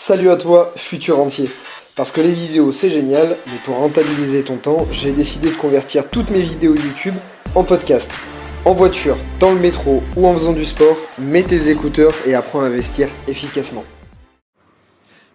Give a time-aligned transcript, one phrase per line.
[0.00, 1.50] Salut à toi, futur entier.
[1.96, 6.08] Parce que les vidéos c'est génial, mais pour rentabiliser ton temps, j'ai décidé de convertir
[6.08, 7.16] toutes mes vidéos YouTube
[7.56, 8.08] en podcast.
[8.64, 12.60] En voiture, dans le métro ou en faisant du sport, mets tes écouteurs et apprends
[12.60, 13.82] à investir efficacement.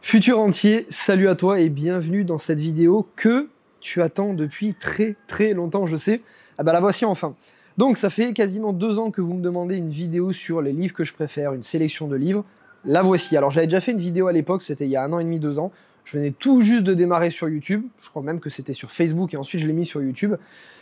[0.02, 3.50] Futur entier, salut à toi et bienvenue dans cette vidéo que
[3.82, 6.22] tu attends depuis très très longtemps, je sais.
[6.58, 7.36] Ah bah la voici enfin.
[7.78, 10.94] Donc ça fait quasiment deux ans que vous me demandez une vidéo sur les livres
[10.94, 12.46] que je préfère, une sélection de livres.
[12.86, 13.38] La voici.
[13.38, 15.24] Alors j'avais déjà fait une vidéo à l'époque, c'était il y a un an et
[15.24, 15.72] demi, deux ans.
[16.04, 17.86] Je venais tout juste de démarrer sur YouTube.
[17.98, 20.36] Je crois même que c'était sur Facebook et ensuite je l'ai mis sur YouTube.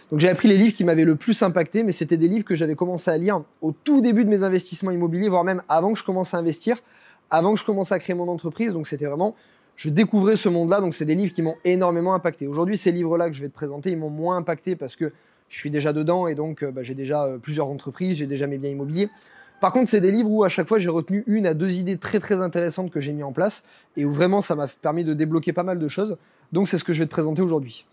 [0.09, 2.55] Donc j'ai appris les livres qui m'avaient le plus impacté, mais c'était des livres que
[2.55, 5.99] j'avais commencé à lire au tout début de mes investissements immobiliers, voire même avant que
[5.99, 6.80] je commence à investir,
[7.30, 8.73] avant que je commence à créer mon entreprise.
[8.73, 9.36] Donc c'était vraiment,
[9.75, 10.81] je découvrais ce monde-là.
[10.81, 12.47] Donc c'est des livres qui m'ont énormément impacté.
[12.47, 15.13] Aujourd'hui, ces livres-là que je vais te présenter, ils m'ont moins impacté parce que
[15.49, 18.47] je suis déjà dedans et donc euh, bah, j'ai déjà euh, plusieurs entreprises, j'ai déjà
[18.47, 19.09] mes biens immobiliers.
[19.61, 21.97] Par contre, c'est des livres où à chaque fois j'ai retenu une à deux idées
[21.97, 23.63] très très intéressantes que j'ai mis en place
[23.95, 26.17] et où vraiment ça m'a permis de débloquer pas mal de choses.
[26.52, 27.86] Donc c'est ce que je vais te présenter aujourd'hui.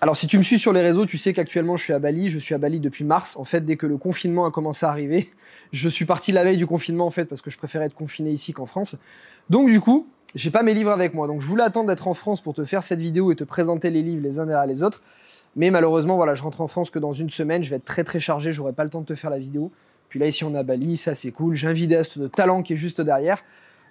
[0.00, 2.30] Alors si tu me suis sur les réseaux, tu sais qu'actuellement je suis à Bali.
[2.30, 3.36] Je suis à Bali depuis mars.
[3.36, 5.28] En fait, dès que le confinement a commencé à arriver,
[5.72, 8.30] je suis parti la veille du confinement en fait parce que je préférais être confiné
[8.30, 8.96] ici qu'en France.
[9.50, 11.26] Donc du coup, j'ai pas mes livres avec moi.
[11.26, 13.90] Donc je voulais attendre d'être en France pour te faire cette vidéo et te présenter
[13.90, 15.02] les livres les uns derrière les autres.
[15.56, 17.62] Mais malheureusement, voilà, je rentre en France que dans une semaine.
[17.62, 18.54] Je vais être très très chargé.
[18.54, 19.70] J'aurai pas le temps de te faire la vidéo.
[20.12, 21.54] Puis là, ici, on a Bali, ça c'est cool.
[21.54, 23.42] J'ai un vidéaste de talent qui est juste derrière.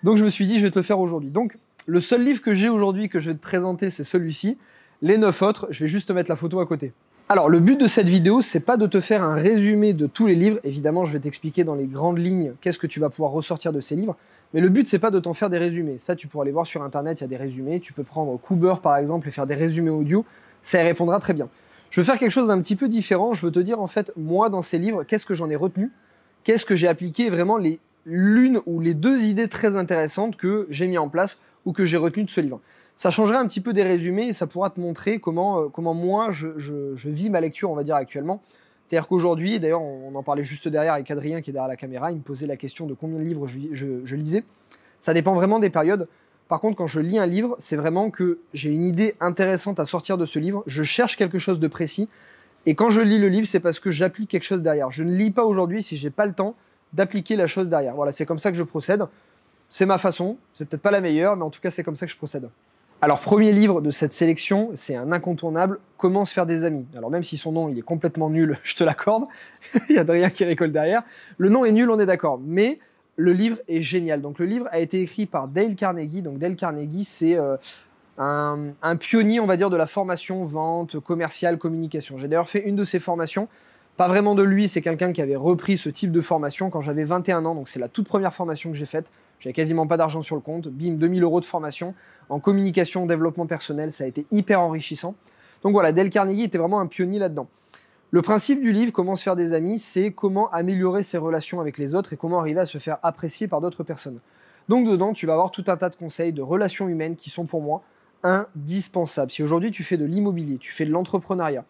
[0.03, 1.31] Donc je me suis dit, je vais te le faire aujourd'hui.
[1.31, 4.59] Donc le seul livre que j'ai aujourd'hui que je vais te présenter, c'est celui-ci.
[5.01, 6.93] Les neuf autres, je vais juste te mettre la photo à côté.
[7.27, 10.27] Alors le but de cette vidéo, c'est pas de te faire un résumé de tous
[10.27, 10.59] les livres.
[10.63, 13.79] Évidemment, je vais t'expliquer dans les grandes lignes qu'est-ce que tu vas pouvoir ressortir de
[13.79, 14.15] ces livres.
[14.53, 15.97] Mais le but, c'est pas de t'en faire des résumés.
[15.97, 17.79] Ça, tu pourras aller voir sur Internet, il y a des résumés.
[17.79, 20.23] Tu peux prendre Cooper, par exemple, et faire des résumés audio.
[20.61, 21.49] Ça y répondra très bien.
[21.89, 23.33] Je veux faire quelque chose d'un petit peu différent.
[23.33, 25.91] Je veux te dire, en fait, moi, dans ces livres, qu'est-ce que j'en ai retenu?
[26.43, 30.87] Qu'est-ce que j'ai appliqué vraiment les l'une ou les deux idées très intéressantes que j'ai
[30.87, 32.59] mis en place ou que j'ai retenues de ce livre.
[32.95, 35.93] Ça changerait un petit peu des résumés et ça pourra te montrer comment, euh, comment
[35.93, 38.41] moi je, je, vis ma lecture, on va dire actuellement.
[38.85, 42.11] C'est-à-dire qu'aujourd'hui, d'ailleurs on en parlait juste derrière avec Adrien qui est derrière la caméra,
[42.11, 44.43] il me posait la question de combien de livres je, je lisais.
[44.99, 46.07] Ça dépend vraiment des périodes.
[46.47, 49.85] Par contre, quand je lis un livre, c'est vraiment que j'ai une idée intéressante à
[49.85, 52.09] sortir de ce livre, je cherche quelque chose de précis,
[52.65, 54.91] et quand je lis le livre, c'est parce que j'applique quelque chose derrière.
[54.91, 56.55] Je ne lis pas aujourd'hui si j'ai pas le temps
[56.93, 57.95] d'appliquer la chose derrière.
[57.95, 59.03] Voilà, c'est comme ça que je procède.
[59.69, 60.37] C'est ma façon.
[60.53, 62.49] C'est peut-être pas la meilleure, mais en tout cas, c'est comme ça que je procède.
[63.03, 66.87] Alors, premier livre de cette sélection, c'est un incontournable, Comment se faire des amis.
[66.95, 69.25] Alors, même si son nom, il est complètement nul, je te l'accorde.
[69.89, 71.01] il y a Adrien qui récolte derrière.
[71.37, 72.39] Le nom est nul, on est d'accord.
[72.43, 72.79] Mais
[73.15, 74.21] le livre est génial.
[74.21, 76.21] Donc, le livre a été écrit par Dale Carnegie.
[76.21, 77.57] Donc, Dale Carnegie, c'est euh,
[78.21, 82.17] un, pionnier, on va dire, de la formation, vente, commerciale, communication.
[82.17, 83.47] J'ai d'ailleurs fait une de ses formations.
[83.97, 87.03] Pas vraiment de lui, c'est quelqu'un qui avait repris ce type de formation quand j'avais
[87.03, 89.11] 21 ans, donc c'est la toute première formation que j'ai faite.
[89.39, 91.93] J'avais quasiment pas d'argent sur le compte, bim, 2000 euros de formation
[92.29, 95.15] en communication, développement personnel, ça a été hyper enrichissant.
[95.63, 97.47] Donc voilà, Dale Carnegie était vraiment un pionnier là-dedans.
[98.11, 101.77] Le principe du livre, Comment se faire des amis, c'est comment améliorer ses relations avec
[101.77, 104.19] les autres et comment arriver à se faire apprécier par d'autres personnes.
[104.69, 107.45] Donc dedans, tu vas avoir tout un tas de conseils de relations humaines qui sont
[107.45, 107.83] pour moi
[108.23, 109.31] indispensable.
[109.31, 111.65] Si aujourd'hui tu fais de l'immobilier, tu fais de l'entrepreneuriat,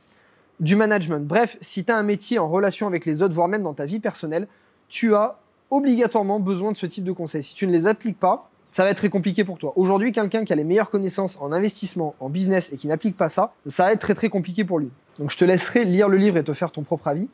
[0.59, 3.63] du management, bref, si tu as un métier en relation avec les autres, voire même
[3.63, 4.47] dans ta vie personnelle,
[4.89, 5.39] tu as
[5.71, 7.43] obligatoirement besoin de ce type de conseils.
[7.43, 9.73] Si tu ne les appliques pas, ça va être très compliqué pour toi.
[9.75, 13.27] Aujourd'hui, quelqu'un qui a les meilleures connaissances en investissement, en business et qui n'applique pas
[13.27, 14.89] ça, ça va être très très compliqué pour lui.
[15.19, 17.27] Donc je te laisserai lire le livre et te faire ton propre avis.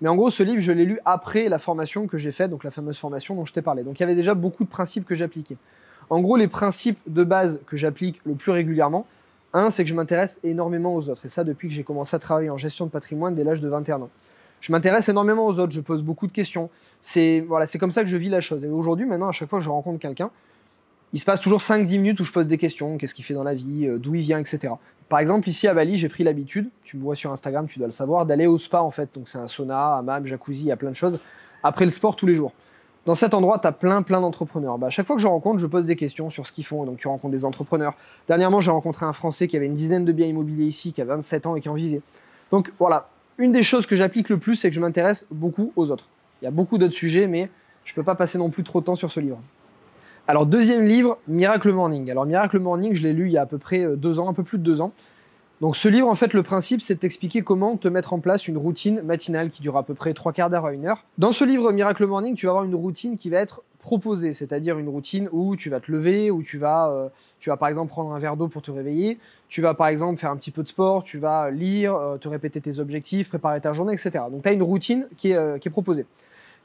[0.00, 2.62] Mais en gros, ce livre, je l'ai lu après la formation que j'ai faite, donc
[2.64, 3.82] la fameuse formation dont je t'ai parlé.
[3.82, 5.56] Donc il y avait déjà beaucoup de principes que j'appliquais.
[6.10, 9.06] En gros, les principes de base que j'applique le plus régulièrement,
[9.52, 11.26] un, c'est que je m'intéresse énormément aux autres.
[11.26, 13.68] Et ça, depuis que j'ai commencé à travailler en gestion de patrimoine dès l'âge de
[13.68, 14.10] 21 ans.
[14.60, 16.70] Je m'intéresse énormément aux autres, je pose beaucoup de questions.
[17.00, 18.64] C'est voilà, comme ça que je vis la chose.
[18.64, 20.30] Et aujourd'hui, maintenant, à chaque fois que je rencontre quelqu'un,
[21.12, 23.44] il se passe toujours 5-10 minutes où je pose des questions, qu'est-ce qu'il fait dans
[23.44, 24.72] la vie, euh, d'où il vient, etc.
[25.08, 27.86] Par exemple, ici à Bali, j'ai pris l'habitude, tu me vois sur Instagram, tu dois
[27.86, 29.10] le savoir, d'aller au spa en fait.
[29.14, 31.20] Donc c'est un sauna, hammam, jacuzzi, il y a plein de choses.
[31.62, 32.52] Après le sport tous les jours.
[33.06, 34.78] Dans cet endroit, tu as plein, plein d'entrepreneurs.
[34.78, 36.86] Bah, à chaque fois que je rencontre, je pose des questions sur ce qu'ils font.
[36.86, 37.94] Donc, tu rencontres des entrepreneurs.
[38.28, 41.04] Dernièrement, j'ai rencontré un Français qui avait une dizaine de biens immobiliers ici, qui a
[41.04, 42.00] 27 ans et qui en vivait.
[42.50, 43.08] Donc, voilà.
[43.36, 46.08] Une des choses que j'applique le plus, c'est que je m'intéresse beaucoup aux autres.
[46.40, 47.50] Il y a beaucoup d'autres sujets, mais
[47.84, 49.38] je ne peux pas passer non plus trop de temps sur ce livre.
[50.26, 52.10] Alors, deuxième livre, Miracle Morning.
[52.10, 54.28] Alors, Miracle Morning, je l'ai lu il y a à peu près euh, deux ans,
[54.28, 54.92] un peu plus de deux ans.
[55.60, 58.48] Donc ce livre, en fait, le principe, c'est de t'expliquer comment te mettre en place
[58.48, 61.04] une routine matinale qui dure à peu près trois quarts d'heure à une heure.
[61.16, 64.78] Dans ce livre Miracle Morning, tu vas avoir une routine qui va être proposée, c'est-à-dire
[64.78, 67.08] une routine où tu vas te lever, où tu vas, euh,
[67.38, 69.18] tu vas par exemple prendre un verre d'eau pour te réveiller,
[69.48, 72.26] tu vas par exemple faire un petit peu de sport, tu vas lire, euh, te
[72.26, 74.24] répéter tes objectifs, préparer ta journée, etc.
[74.32, 76.06] Donc tu as une routine qui est, euh, qui est proposée.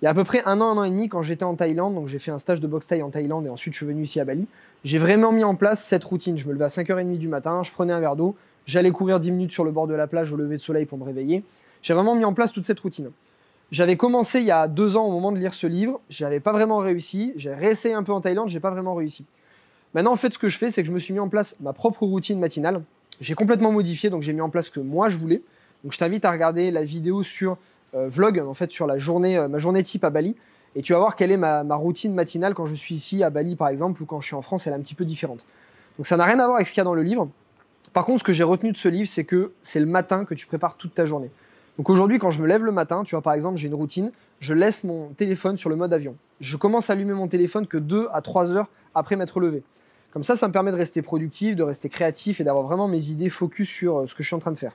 [0.01, 1.55] Il y a à peu près un an, un an et demi, quand j'étais en
[1.55, 3.85] Thaïlande, donc j'ai fait un stage de boxe thaï en Thaïlande et ensuite je suis
[3.85, 4.47] venu ici à Bali,
[4.85, 6.37] j'ai vraiment mis en place cette routine.
[6.37, 8.33] Je me levais à 5h30 du matin, je prenais un verre d'eau,
[8.69, 10.97] j'allais courir 10 minutes sur le bord de la plage au lever de soleil pour
[10.97, 11.43] me réveiller.
[11.81, 13.09] J'ai vraiment mis en place toute cette routine.
[13.71, 16.51] J'avais commencé il y a deux ans au moment de lire ce livre, j'avais pas
[16.51, 19.25] vraiment réussi, j'ai réessayé un peu en Thaïlande, j'ai pas vraiment réussi.
[19.93, 21.55] Maintenant, en fait, ce que je fais, c'est que je me suis mis en place
[21.61, 22.83] ma propre routine matinale.
[23.21, 25.41] J'ai complètement modifié, donc j'ai mis en place ce que moi je voulais.
[25.83, 27.57] Donc je t'invite à regarder la vidéo sur
[27.95, 30.35] euh, vlog, en fait, sur la journée, euh, ma journée type à Bali.
[30.75, 33.55] Et tu vas voir quelle est ma, routine matinale quand je suis ici à Bali,
[33.55, 35.45] par exemple, ou quand je suis en France, elle est un petit peu différente.
[35.97, 37.27] Donc ça n'a rien à voir avec ce qu'il y a dans le livre.
[37.93, 40.33] Par contre, ce que j'ai retenu de ce livre, c'est que c'est le matin que
[40.33, 41.31] tu prépares toute ta journée.
[41.77, 44.11] Donc aujourd'hui, quand je me lève le matin, tu vois, par exemple, j'ai une routine,
[44.39, 46.15] je laisse mon téléphone sur le mode avion.
[46.39, 49.63] Je commence à allumer mon téléphone que 2 à 3 heures après m'être levé.
[50.11, 53.09] Comme ça, ça me permet de rester productif, de rester créatif et d'avoir vraiment mes
[53.11, 54.73] idées focus sur euh, ce que je suis en train de faire.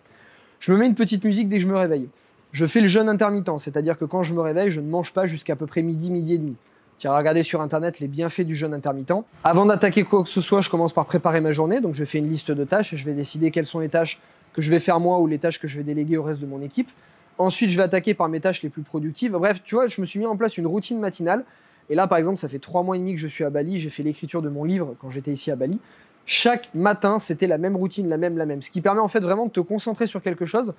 [0.61, 2.09] Je me mets une petite musique dès que je me réveille.
[2.53, 5.27] Je fais le jeûne intermittent, c'est-à-dire que quand je me réveille, je ne mange pas
[5.27, 6.57] jusqu'à peu près midi, midi et demi.
[6.99, 9.13] Tu vas regarder sur internet les bienfaits du jeûne intermittent.
[9.43, 11.81] Avant d'attaquer quoi que ce soit, je commence par préparer ma journée.
[11.81, 14.21] Donc je fais une liste de tâches et je vais décider quelles sont les tâches
[14.53, 16.47] que je vais faire moi ou les tâches que je vais déléguer au reste de
[16.47, 16.91] mon équipe.
[17.39, 19.33] Ensuite, je vais attaquer par mes tâches les plus productives.
[19.33, 21.45] Bref, tu vois, je me suis mis en place une routine matinale.
[21.91, 23.79] Et là, par exemple, ça fait trois mois et demi que je suis à Bali.
[23.79, 25.81] J'ai fait l'écriture de mon livre quand j'étais ici à Bali.
[26.27, 28.63] Chaque matin, c'était la même routine, la même, la même.
[28.63, 30.75] Ce qui permet en fait vraiment de te concentrer sur quelque chose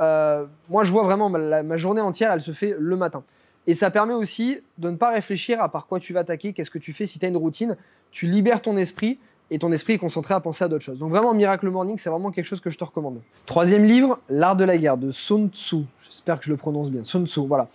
[0.00, 3.24] euh, moi, je vois vraiment ma, journée entière, elle se fait le matin.
[3.68, 6.70] Et ça permet aussi de ne pas réfléchir à par quoi tu vas attaquer, qu'est-ce
[6.70, 7.04] que tu fais.
[7.04, 7.76] Si tu as une routine,
[8.10, 9.18] tu libères ton esprit
[9.50, 10.98] et ton esprit est concentré à penser à d'autres choses.
[10.98, 13.20] Donc vraiment, Miracle Morning, c'est vraiment quelque chose que je te recommande.
[13.44, 15.84] Troisième livre, L'art de la guerre de Sun Tzu.
[16.00, 17.04] J'espère que je le prononce bien.
[17.04, 17.68] Sun Tzu, voilà.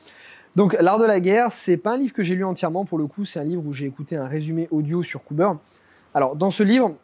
[0.56, 3.06] Donc L'art de la guerre, c'est pas un livre que j'ai lu entièrement pour le
[3.06, 5.52] coup, c'est un livre où j'ai écouté un résumé audio sur Cooper.
[6.16, 6.96] Alors dans ce livre,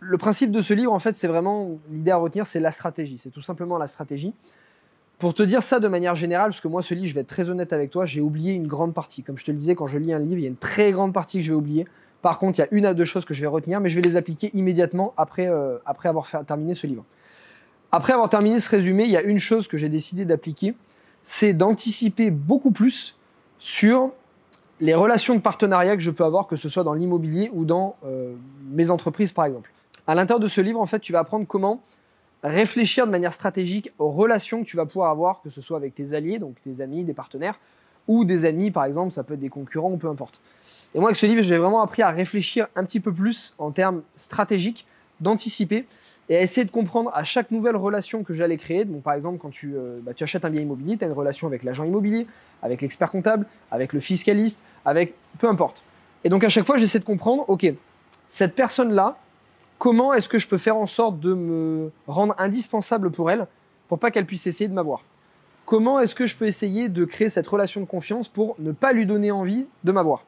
[0.00, 3.16] le principe de ce livre, en fait, c'est vraiment l'idée à retenir, c'est la stratégie.
[3.16, 4.34] C'est tout simplement la stratégie.
[5.18, 7.28] Pour te dire ça de manière générale, parce que moi, ce livre, je vais être
[7.28, 9.24] très honnête avec toi, j'ai oublié une grande partie.
[9.24, 10.92] Comme je te le disais, quand je lis un livre, il y a une très
[10.92, 11.88] grande partie que je vais oublier.
[12.22, 13.96] Par contre, il y a une à deux choses que je vais retenir, mais je
[13.96, 17.04] vais les appliquer immédiatement après, euh, après avoir terminé ce livre.
[17.90, 20.74] Après avoir terminé ce résumé, il y a une chose que j'ai décidé d'appliquer,
[21.24, 23.16] c'est d'anticiper beaucoup plus
[23.58, 24.12] sur
[24.80, 27.96] les relations de partenariat que je peux avoir, que ce soit dans l'immobilier ou dans
[28.04, 28.34] euh,
[28.70, 29.72] mes entreprises, par exemple.
[30.06, 31.82] À l'intérieur de ce livre, en fait, tu vas apprendre comment
[32.42, 35.94] réfléchir de manière stratégique aux relations que tu vas pouvoir avoir, que ce soit avec
[35.94, 37.58] tes alliés, donc tes amis, des partenaires,
[38.06, 40.40] ou des amis, par exemple, ça peut être des concurrents ou peu importe.
[40.94, 43.70] Et moi, avec ce livre, j'ai vraiment appris à réfléchir un petit peu plus en
[43.70, 44.86] termes stratégiques,
[45.20, 45.86] d'anticiper
[46.28, 48.84] et à essayer de comprendre à chaque nouvelle relation que j'allais créer.
[48.84, 51.12] Donc, par exemple, quand tu, euh, bah, tu achètes un bien immobilier, tu as une
[51.12, 52.26] relation avec l'agent immobilier,
[52.62, 55.82] avec l'expert comptable, avec le fiscaliste, avec peu importe.
[56.24, 57.66] Et donc, à chaque fois, j'essaie de comprendre, OK,
[58.26, 59.18] cette personne-là,
[59.78, 63.46] comment est-ce que je peux faire en sorte de me rendre indispensable pour elle
[63.88, 65.04] pour pas qu'elle puisse essayer de m'avoir?
[65.64, 68.92] Comment est-ce que je peux essayer de créer cette relation de confiance pour ne pas
[68.92, 70.26] lui donner envie de m'avoir?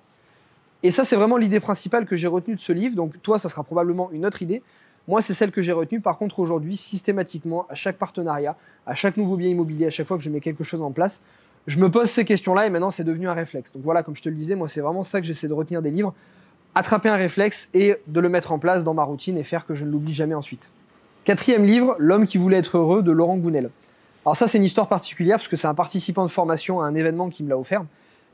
[0.82, 2.94] Et ça, c'est vraiment l'idée principale que j'ai retenue de ce livre.
[2.94, 4.62] Donc, toi, ça sera probablement une autre idée.
[5.08, 6.00] Moi, c'est celle que j'ai retenue.
[6.00, 8.56] Par contre, aujourd'hui, systématiquement, à chaque partenariat,
[8.86, 11.22] à chaque nouveau bien immobilier, à chaque fois que je mets quelque chose en place,
[11.66, 13.72] je me pose ces questions-là et maintenant, c'est devenu un réflexe.
[13.72, 15.82] Donc voilà, comme je te le disais, moi, c'est vraiment ça que j'essaie de retenir
[15.82, 16.14] des livres
[16.74, 19.74] attraper un réflexe et de le mettre en place dans ma routine et faire que
[19.74, 20.70] je ne l'oublie jamais ensuite.
[21.24, 23.70] Quatrième livre, L'homme qui voulait être heureux de Laurent Gounel.
[24.24, 26.94] Alors ça c'est une histoire particulière parce que c'est un participant de formation à un
[26.94, 27.84] événement qui me l'a offert.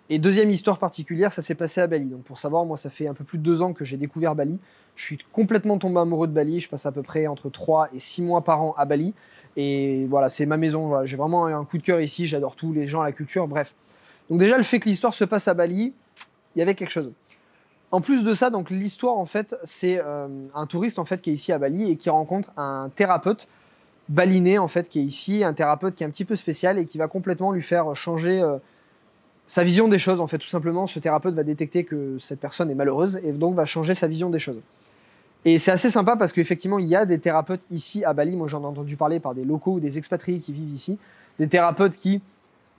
[0.09, 2.07] Et deuxième histoire particulière, ça s'est passé à Bali.
[2.07, 4.37] Donc pour savoir, moi ça fait un peu plus de deux ans que j'ai découvert
[4.37, 4.61] Bali.
[4.95, 6.61] Je suis complètement tombé amoureux de Bali.
[6.61, 9.15] Je passe à peu près entre 3 et 6 mois par an à Bali.
[9.57, 11.05] Et voilà, c'est ma maison.
[11.05, 12.27] j'ai vraiment un coup de cœur ici.
[12.27, 13.75] J'adore tous les gens, la culture, bref.
[14.31, 15.93] Donc déjà le fait que l'histoire se passe à Bali,
[16.55, 17.13] il y avait quelque chose.
[17.97, 21.31] En plus de ça, donc l'histoire en fait, c'est euh, un touriste en fait qui
[21.31, 23.49] est ici à Bali et qui rencontre un thérapeute
[24.11, 26.85] balinais en fait qui est ici, un thérapeute qui est un petit peu spécial et
[26.85, 28.59] qui va complètement lui faire changer euh,
[29.47, 30.37] sa vision des choses en fait.
[30.37, 33.95] Tout simplement, ce thérapeute va détecter que cette personne est malheureuse et donc va changer
[33.95, 34.61] sa vision des choses.
[35.47, 38.37] Et c'est assez sympa parce qu'effectivement, il y a des thérapeutes ici à Bali.
[38.37, 40.99] Moi, j'en ai entendu parler par des locaux ou des expatriés qui vivent ici,
[41.39, 42.21] des thérapeutes qui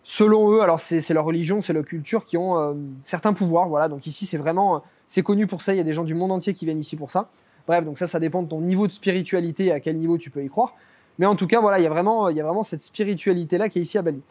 [0.03, 3.67] selon eux, alors c'est leur religion, c'est leur culture, qui ont euh, certains pouvoirs.
[3.67, 5.73] Voilà, donc ici c'est vraiment, c'est connu pour ça.
[5.73, 7.29] Il y a des gens du monde entier qui viennent ici pour ça.
[7.65, 10.29] Bref, donc ça, ça dépend de ton niveau de spiritualité et à quel niveau tu
[10.29, 10.75] peux y croire.
[11.19, 13.57] Mais en tout cas, voilà, il y a vraiment, il y a vraiment cette spiritualité
[13.57, 14.21] là qui est ici à Bali.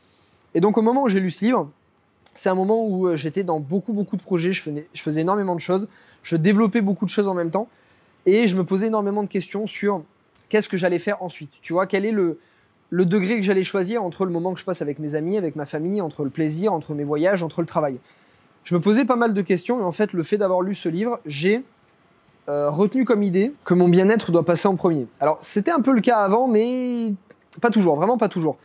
[0.54, 1.70] Et donc au moment où j'ai lu ce livre,
[2.34, 4.52] c'est un moment où euh, j'étais dans beaucoup beaucoup de projets.
[4.52, 5.88] Je faisais, énormément de choses,
[6.22, 7.68] je développais beaucoup de choses en même temps,
[8.24, 10.02] et je me posais énormément de questions sur
[10.48, 11.50] qu'est-ce que j'allais faire ensuite.
[11.60, 12.38] Tu vois, quel est le
[12.90, 15.66] degré que j'allais choisir entre le moment que je passe avec mes amis, avec ma
[15.66, 17.98] famille, entre le plaisir, entre mes voyages, entre le travail.
[18.66, 20.88] Je me posais pas mal de questions et en fait, le fait d'avoir lu ce
[20.88, 21.62] livre, j'ai
[22.48, 25.06] euh, retenu comme idée que mon bien-être doit passer en premier.
[25.20, 27.14] Alors, c'était un peu le cas avant, mais
[27.60, 28.56] pas toujours, vraiment pas toujours.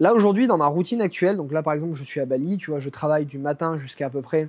[0.00, 2.70] Là aujourd'hui, dans ma routine actuelle, donc là par exemple, je suis à Bali, tu
[2.70, 4.48] vois, je travaille du matin jusqu'à à peu près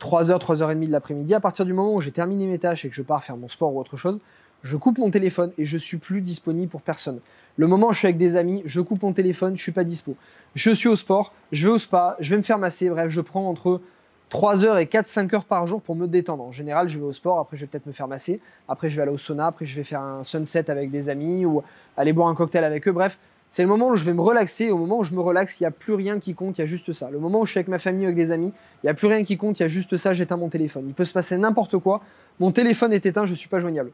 [0.00, 1.34] 3h, 3h30 de l'après-midi.
[1.34, 3.48] À partir du moment où j'ai terminé mes tâches et que je pars faire mon
[3.48, 4.20] sport ou autre chose,
[4.62, 7.20] je coupe mon téléphone et je suis plus disponible pour personne.
[7.58, 9.84] Le moment où je suis avec des amis, je coupe mon téléphone, je suis pas
[9.84, 10.16] dispo.
[10.54, 13.20] Je suis au sport, je vais au spa, je vais me faire masser, bref, je
[13.20, 13.82] prends entre
[14.28, 16.42] 3 heures et 4-5 heures par jour pour me détendre.
[16.42, 18.96] En général, je vais au sport, après je vais peut-être me faire masser, après je
[18.96, 21.62] vais aller au sauna, après je vais faire un sunset avec des amis ou
[21.96, 22.92] aller boire un cocktail avec eux.
[22.92, 23.18] Bref,
[23.48, 24.70] c'est le moment où je vais me relaxer.
[24.70, 26.64] Au moment où je me relaxe, il n'y a plus rien qui compte, il y
[26.64, 27.10] a juste ça.
[27.10, 28.52] Le moment où je suis avec ma famille, avec des amis,
[28.82, 30.84] il n'y a plus rien qui compte, il y a juste ça, j'éteins mon téléphone.
[30.88, 32.00] Il peut se passer n'importe quoi,
[32.40, 33.92] mon téléphone est éteint, je ne suis pas joignable.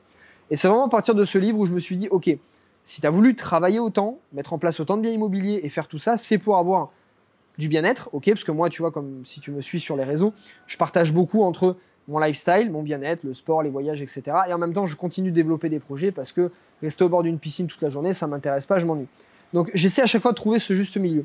[0.50, 2.36] Et c'est vraiment à partir de ce livre où je me suis dit, ok,
[2.84, 5.86] si tu as voulu travailler autant, mettre en place autant de biens immobiliers et faire
[5.86, 6.90] tout ça, c'est pour avoir
[7.58, 10.04] du bien-être, ok Parce que moi, tu vois, comme si tu me suis sur les
[10.04, 10.32] réseaux,
[10.66, 11.76] je partage beaucoup entre
[12.08, 14.22] mon lifestyle, mon bien-être, le sport, les voyages, etc.
[14.48, 16.50] Et en même temps, je continue de développer des projets parce que
[16.82, 19.06] rester au bord d'une piscine toute la journée, ça m'intéresse pas, je m'ennuie.
[19.52, 21.24] Donc j'essaie à chaque fois de trouver ce juste milieu.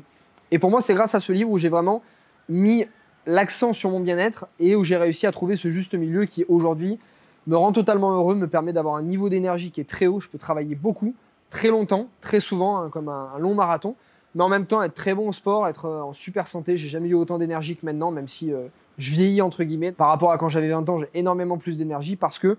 [0.50, 2.02] Et pour moi, c'est grâce à ce livre où j'ai vraiment
[2.48, 2.86] mis
[3.26, 6.98] l'accent sur mon bien-être et où j'ai réussi à trouver ce juste milieu qui aujourd'hui
[7.46, 10.20] me rend totalement heureux, me permet d'avoir un niveau d'énergie qui est très haut.
[10.20, 11.14] Je peux travailler beaucoup,
[11.50, 13.96] très longtemps, très souvent, hein, comme un, long marathon,
[14.34, 16.76] mais en même temps être très bon au sport, être euh, en super santé.
[16.76, 18.68] J'ai jamais eu autant d'énergie que maintenant, même si euh,
[18.98, 19.92] je vieillis entre guillemets.
[19.92, 22.56] Par rapport à quand j'avais 20 ans, j'ai énormément plus d'énergie parce que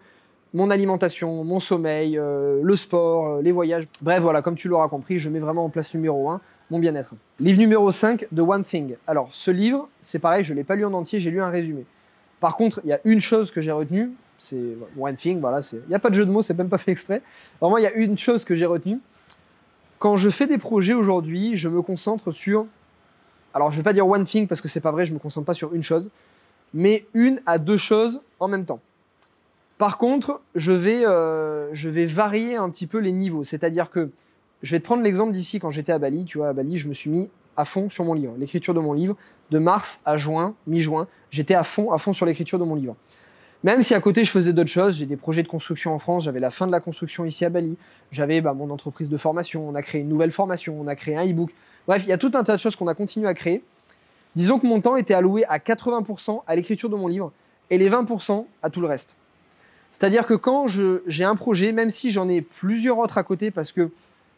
[0.53, 3.87] mon alimentation, mon sommeil, euh, le sport, les voyages.
[4.01, 7.15] Bref, voilà, comme tu l'auras compris, je mets vraiment en place numéro 1 mon bien-être.
[7.39, 8.95] Livre numéro 5 de One Thing.
[9.07, 11.49] Alors, ce livre, c'est pareil, je ne l'ai pas lu en entier, j'ai lu un
[11.49, 11.85] résumé.
[12.39, 15.89] Par contre, il y a une chose que j'ai retenue, c'est one thing, voilà, il
[15.89, 17.21] n'y a pas de jeu de mots, c'est même pas fait exprès.
[17.59, 18.99] Vraiment, il y a une chose que j'ai retenue.
[19.99, 22.65] Quand je fais des projets aujourd'hui, je me concentre sur,
[23.53, 25.45] alors je vais pas dire one thing parce que c'est pas vrai, je me concentre
[25.45, 26.09] pas sur une chose,
[26.73, 28.79] mais une à deux choses en même temps.
[29.77, 34.09] Par contre, je vais, euh, je vais varier un petit peu les niveaux, c'est-à-dire que
[34.61, 36.23] je vais te prendre l'exemple d'ici quand j'étais à Bali.
[36.23, 38.79] Tu vois, à Bali, je me suis mis à fond sur mon livre, l'écriture de
[38.79, 39.17] mon livre,
[39.51, 42.95] de mars à juin, mi-juin, j'étais à fond, à fond sur l'écriture de mon livre.
[43.63, 46.23] Même si à côté je faisais d'autres choses, j'ai des projets de construction en France,
[46.23, 47.77] j'avais la fin de la construction ici à Bali,
[48.11, 51.17] j'avais bah, mon entreprise de formation, on a créé une nouvelle formation, on a créé
[51.17, 51.51] un e-book.
[51.85, 53.63] Bref, il y a tout un tas de choses qu'on a continué à créer.
[54.35, 57.33] Disons que mon temps était alloué à 80% à l'écriture de mon livre
[57.69, 59.17] et les 20% à tout le reste.
[59.91, 63.71] C'est-à-dire que quand j'ai un projet, même si j'en ai plusieurs autres à côté, parce
[63.71, 63.89] que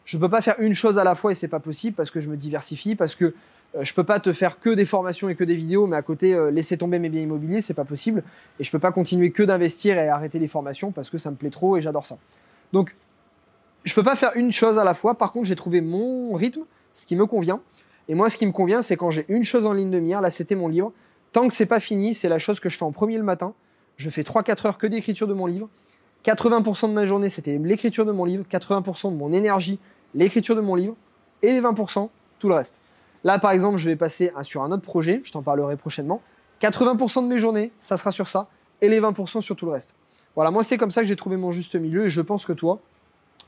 [0.04, 2.10] je ne peux pas faire une chose à la fois et c'est pas possible, parce
[2.10, 3.34] que je me diversifie, parce que
[3.80, 6.34] je peux pas te faire que des formations et que des vidéos, mais à côté
[6.34, 8.22] euh, laisser tomber mes biens immobiliers, c'est pas possible.
[8.58, 11.36] Et je peux pas continuer que d'investir et arrêter les formations parce que ça me
[11.36, 12.18] plaît trop et j'adore ça.
[12.72, 12.94] Donc,
[13.84, 15.16] je peux pas faire une chose à la fois.
[15.16, 16.62] Par contre, j'ai trouvé mon rythme,
[16.92, 17.60] ce qui me convient.
[18.08, 20.20] Et moi, ce qui me convient, c'est quand j'ai une chose en ligne de mire.
[20.20, 20.92] Là, c'était mon livre.
[21.32, 23.54] Tant que c'est pas fini, c'est la chose que je fais en premier le matin.
[23.96, 25.68] Je fais 3-4 heures que d'écriture de mon livre.
[26.26, 28.44] 80% de ma journée, c'était l'écriture de mon livre.
[28.50, 29.78] 80% de mon énergie,
[30.14, 30.94] l'écriture de mon livre.
[31.40, 32.81] Et les 20%, tout le reste.
[33.24, 36.20] Là, par exemple, je vais passer sur un autre projet, je t'en parlerai prochainement.
[36.60, 38.48] 80% de mes journées, ça sera sur ça,
[38.80, 39.94] et les 20% sur tout le reste.
[40.34, 42.52] Voilà, moi, c'est comme ça que j'ai trouvé mon juste milieu, et je pense que
[42.52, 42.80] toi,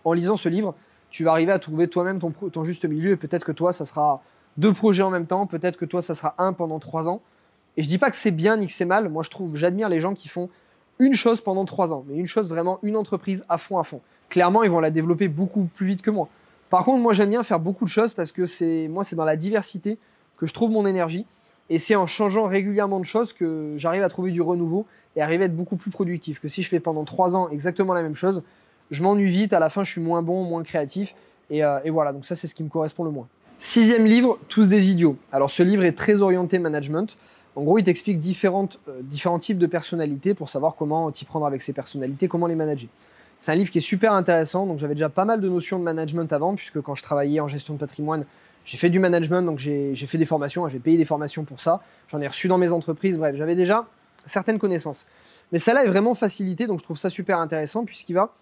[0.04, 0.74] en lisant ce livre,
[1.10, 4.22] tu vas arriver à trouver toi-même ton, juste milieu, et peut-être que toi, ça sera
[4.56, 7.20] deux projets en même temps, peut-être que toi, ça sera un pendant trois ans.
[7.76, 9.88] Et je dis pas que c'est bien ni que c'est mal, moi, je trouve, j'admire
[9.88, 10.50] les gens qui font
[11.00, 14.00] une chose pendant trois ans, mais une chose vraiment, une entreprise à fond, à fond.
[14.28, 16.28] Clairement, ils vont la développer beaucoup plus vite que moi.
[16.70, 19.24] Par contre, moi j'aime bien faire beaucoup de choses parce que c'est moi c'est dans
[19.24, 19.98] la diversité
[20.36, 21.26] que je trouve mon énergie
[21.70, 25.44] et c'est en changeant régulièrement de choses que j'arrive à trouver du renouveau et arriver
[25.44, 26.40] à être beaucoup plus productif.
[26.40, 28.42] Que si je fais pendant trois ans exactement la même chose,
[28.90, 31.14] je m'ennuie vite, à la fin je suis moins bon, moins créatif
[31.50, 32.12] et, euh, voilà.
[32.12, 33.28] Donc ça c'est ce qui me correspond le moins.
[33.58, 35.16] Sixième livre, Tous des idiots.
[35.32, 37.16] Alors ce livre est très orienté management.
[37.56, 38.68] En gros, il t'explique euh,
[39.02, 42.88] différents types de personnalités pour savoir comment t'y prendre avec ces personnalités, comment les manager.
[43.44, 44.64] C'est un livre qui est super intéressant.
[44.64, 47.46] Donc j'avais déjà pas mal de notions de management avant, puisque quand je travaillais en
[47.46, 48.24] gestion de patrimoine,
[48.64, 51.82] j'ai fait du management, donc j'ai fait des formations, j'ai payé des formations pour ça.
[52.08, 53.18] J'en ai reçu dans mes entreprises.
[53.18, 53.86] Bref, j'avais déjà
[54.24, 55.06] certaines connaissances.
[55.52, 58.32] Mais celle-là est vraiment facilitée, donc je trouve ça super intéressant, puisqu'il va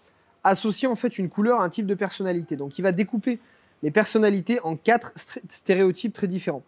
[0.45, 2.55] associer en fait une couleur à un type de personnalité.
[2.55, 3.41] Donc il va découper
[3.81, 5.11] les personnalités en quatre
[5.49, 6.63] stéréotypes très différents.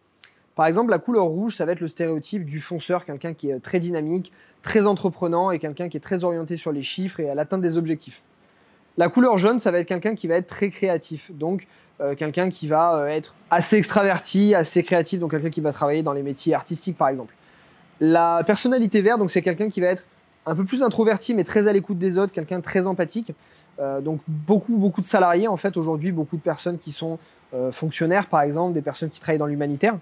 [0.55, 3.59] Par exemple, la couleur rouge, ça va être le stéréotype du fonceur, quelqu'un qui est
[3.59, 4.31] très dynamique,
[4.62, 7.77] très entreprenant et quelqu'un qui est très orienté sur les chiffres et à l'atteinte des
[7.77, 8.24] objectifs.
[8.97, 11.67] La couleur jaune, ça va être quelqu'un qui va être très créatif, donc
[12.00, 16.03] euh, quelqu'un qui va euh, être assez extraverti, assez créatif, donc quelqu'un qui va travailler
[16.03, 17.35] dans les métiers artistiques par exemple.
[18.00, 20.05] La personnalité verte, donc c'est quelqu'un qui va être
[20.45, 23.33] un peu plus introverti mais très à l'écoute des autres, quelqu'un très empathique.
[23.79, 27.19] Euh, donc beaucoup beaucoup de salariés en fait aujourd'hui, beaucoup de personnes qui sont
[27.71, 29.97] fonctionnaires par exemple, des personnes qui travaillent dans l'humanitaire.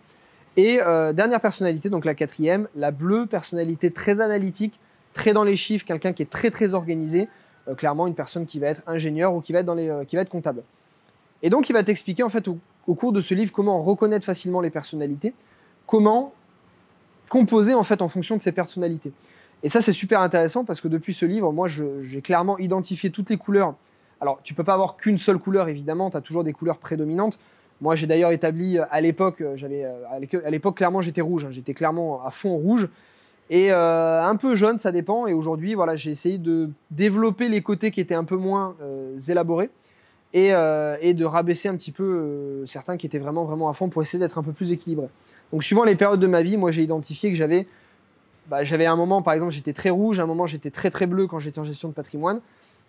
[0.55, 4.79] Et euh, dernière personnalité, donc la quatrième, la bleue, personnalité très analytique,
[5.13, 7.27] très dans les chiffres, quelqu'un qui est très très organisé,
[7.67, 10.03] euh, clairement une personne qui va être ingénieur ou qui va être, dans les, euh,
[10.03, 10.63] qui va être comptable.
[11.41, 14.61] Et donc il va t'expliquer en fait au cours de ce livre comment reconnaître facilement
[14.61, 15.33] les personnalités,
[15.87, 16.33] comment
[17.29, 19.11] composer en fait en fonction de ces personnalités.
[19.63, 23.29] Et ça, c'est super intéressant parce que depuis ce livre, moi, j'ai clairement identifié toutes
[23.29, 23.75] les couleurs.
[24.19, 27.39] Alors, tu peux pas avoir qu'une seule couleur, évidemment, tu as toujours des couleurs prédominantes.
[27.81, 31.51] Moi, j'ai d'ailleurs établi à l'époque, j'avais à l'époque clairement j'étais rouge, hein.
[31.51, 32.87] j'étais clairement à fond rouge
[33.49, 35.27] et euh, un peu jaune, ça dépend.
[35.27, 39.17] Et aujourd'hui, voilà, j'ai essayé de développer les côtés qui étaient un peu moins euh,
[39.27, 39.69] élaborés
[40.35, 44.01] euh, et, de rabaisser un petit peu certains qui étaient vraiment, vraiment à fond pour
[44.01, 45.07] essayer d'être un peu plus équilibré.
[45.51, 47.67] Donc, suivant les périodes de ma vie, moi, j'ai identifié que j'avais,
[48.47, 51.27] bah, j'avais un moment, par exemple, j'étais très rouge, un moment, j'étais très, très bleu
[51.27, 52.41] quand j'étais en gestion de patrimoine.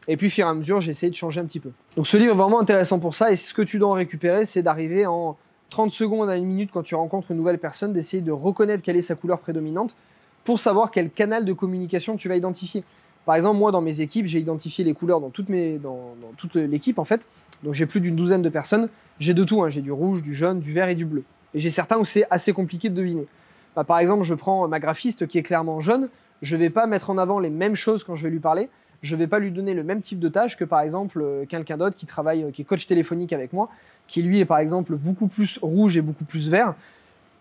[0.09, 1.71] Et puis, au fur et à mesure, j'ai essayé de changer un petit peu.
[1.97, 3.33] Donc, ce livre est vraiment intéressant pour ça.
[3.33, 5.37] Et ce que tu dois en récupérer, c'est d'arriver en
[5.71, 8.97] 30 secondes à une minute quand tu rencontres une nouvelle personne, d'essayer de reconnaître quelle
[8.97, 9.97] est sa couleur prédominante
[10.45, 12.85] pour savoir quel canal de communication tu vas identifier.
[13.25, 17.27] Par exemple, moi, dans mes équipes, j'ai identifié les couleurs dans, toute l'équipe, en fait.
[17.63, 18.91] Donc, j'ai plus d'une douzaine de personnes.
[19.19, 19.63] J'ai de tout.
[19.63, 19.71] Hein.
[19.71, 21.25] J'ai du rouge, du jaune, du vert et du bleu.
[21.55, 23.27] Et j'ai certains où c'est assez compliqué de deviner.
[23.75, 26.11] Bah, par exemple, je prends ma graphiste qui est clairement jaune.
[26.43, 28.69] Je ne vais pas mettre en avant les mêmes choses quand je vais lui parler.
[29.05, 31.45] Je ne vais pas lui donner le même type de tâche que, par exemple, euh,
[31.47, 33.69] quelqu'un d'autre qui travaille, euh, qui est coach téléphonique avec moi,
[34.07, 36.75] qui lui est, par exemple, beaucoup plus rouge et beaucoup plus vert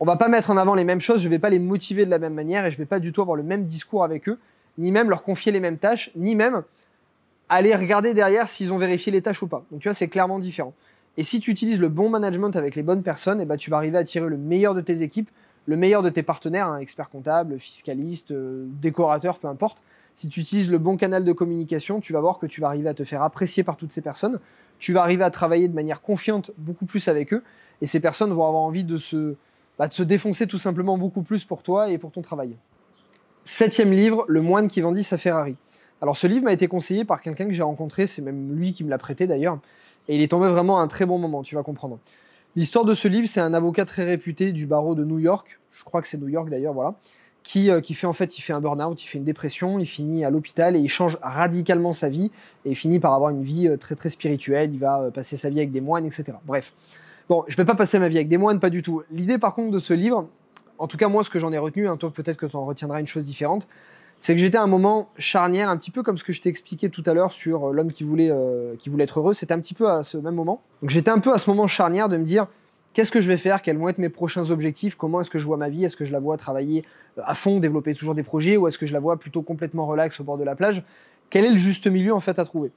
[0.04, 2.10] on va pas mettre en avant les mêmes choses, je vais pas les motiver de
[2.10, 4.38] la même manière et je vais pas du tout avoir le même discours avec eux,
[4.78, 6.64] ni même leur confier les mêmes tâches, ni même
[7.48, 9.64] aller regarder derrière s'ils ont vérifié les tâches ou pas.
[9.72, 10.74] Donc tu vois, c'est clairement différent.
[11.16, 13.70] Et si tu utilises le bon management avec les bonnes personnes, et eh ben, tu
[13.70, 15.30] vas arriver à tirer le meilleur de tes équipes,
[15.68, 19.84] le meilleur de tes partenaires, un expert comptable, fiscaliste, euh, décorateur, peu importe.
[20.16, 22.90] Si tu utilises le bon canal de communication, tu vas voir que tu vas arriver
[22.90, 24.40] à te faire apprécier par toutes ces personnes.
[24.78, 27.44] Tu vas arriver à travailler de manière confiante beaucoup plus avec eux.
[27.82, 29.36] Et ces personnes vont avoir envie de se,
[29.80, 32.56] bah, de se défoncer tout simplement beaucoup plus pour toi et pour ton travail.
[33.44, 35.56] Septième livre, Le moine qui vendit sa Ferrari.
[36.04, 38.84] Alors ce livre m'a été conseillé par quelqu'un que j'ai rencontré, c'est même lui qui
[38.84, 39.60] me l'a prêté d'ailleurs,
[40.10, 41.98] et il est tombé vraiment à un très bon moment, tu vas comprendre.
[42.58, 45.84] L'histoire de ce livre, c'est un avocat très réputé du barreau de New York, je
[45.86, 46.96] crois que c'est New York d'ailleurs, voilà,
[47.44, 49.86] qui, euh, qui fait en fait, il fait un burn-out, il fait une dépression, il
[49.86, 52.32] finit à l'hôpital et il change radicalement sa vie
[52.66, 55.38] et il finit par avoir une vie euh, très très spirituelle, il va euh, passer
[55.38, 56.38] sa vie avec des moines, etc.
[56.46, 56.74] Bref.
[57.30, 59.04] Bon, je vais pas passer ma vie avec des moines, pas du tout.
[59.12, 60.28] L'idée, par contre, de ce livre,
[60.78, 62.66] en tout cas moi, ce que j'en ai retenu, hein, toi peut-être que tu en
[62.66, 63.68] retiendras une chose différente,
[64.18, 66.50] c'est que j'étais à un moment charnière, un petit peu comme ce que je t'ai
[66.50, 68.32] expliqué tout à l'heure sur l'homme qui voulait,
[68.80, 69.34] qui voulait être heureux.
[69.34, 70.62] C'était un petit peu à ce même moment.
[70.82, 72.48] Donc j'étais un peu à ce moment charnière de me dire
[72.94, 75.46] qu'est-ce que je vais faire, quels vont être mes prochains objectifs, comment est-ce que je
[75.46, 76.86] vois ma vie, est-ce que je la vois travailler
[77.18, 79.86] euh, à fond, développer toujours des projets, ou est-ce que je la vois plutôt complètement
[79.86, 80.84] relax au bord de la plage?
[81.30, 82.72] Quel est le juste milieu en fait à trouver?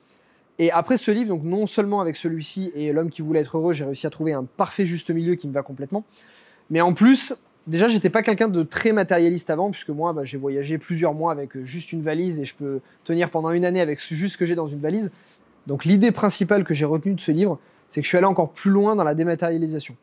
[0.58, 3.74] Et après ce livre, donc non seulement avec celui-ci et L'homme qui voulait être heureux,
[3.74, 6.04] j'ai réussi à trouver un parfait juste milieu qui me va complètement.
[6.70, 7.34] Mais en plus,
[7.66, 11.30] déjà, j'étais pas quelqu'un de très matérialiste avant, puisque moi, bah, j'ai voyagé plusieurs mois
[11.30, 14.46] avec juste une valise et je peux tenir pendant une année avec juste ce que
[14.46, 15.10] j'ai dans une valise.
[15.66, 18.52] Donc l'idée principale que j'ai retenue de ce livre, c'est que je suis allé encore
[18.52, 19.96] plus loin dans la dématérialisation.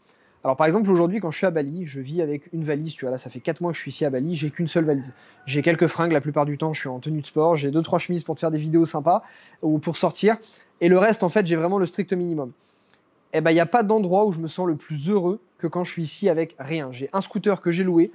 [0.44, 3.06] Alors par exemple aujourd'hui quand je suis à Bali, je vis avec une valise, tu
[3.06, 4.84] vois là ça fait 4 mois que je suis ici à Bali, j'ai qu'une seule
[4.84, 5.14] valise.
[5.46, 7.82] J'ai quelques fringues la plupart du temps, je suis en tenue de sport, j'ai deux
[7.82, 9.24] trois chemises pour te faire des vidéos sympas
[9.62, 10.38] ou pour sortir
[10.82, 12.52] et le reste en fait, j'ai vraiment le strict minimum.
[13.32, 15.40] Et eh ben il n'y a pas d'endroit où je me sens le plus heureux
[15.58, 16.92] que quand je suis ici avec rien.
[16.92, 18.12] J'ai un scooter que j'ai loué,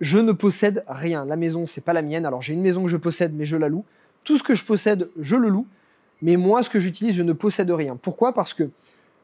[0.00, 1.24] je ne possède rien.
[1.24, 2.24] La maison c'est pas la mienne.
[2.24, 3.84] Alors j'ai une maison que je possède mais je la loue.
[4.22, 5.66] Tout ce que je possède, je le loue.
[6.22, 7.96] Mais moi ce que j'utilise, je ne possède rien.
[7.96, 8.32] Pourquoi?
[8.32, 8.70] Parce que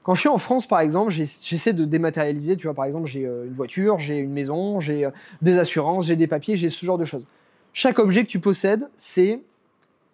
[0.02, 2.56] quand je suis en France, par exemple, j'essaie de dématérialiser.
[2.56, 5.10] Tu vois, par exemple, j'ai euh, une voiture, j'ai une maison, j'ai euh,
[5.42, 7.26] des assurances, j'ai des papiers, j'ai ce genre de choses.
[7.72, 9.40] Chaque objet que tu possèdes, c'est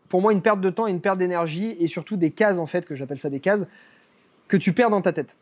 [0.09, 2.67] pour moi une perte de temps et une perte d'énergie et surtout des cases, en
[2.67, 3.65] fait, que j'appelle ça des cases,
[4.49, 5.37] que tu perds dans ta tête.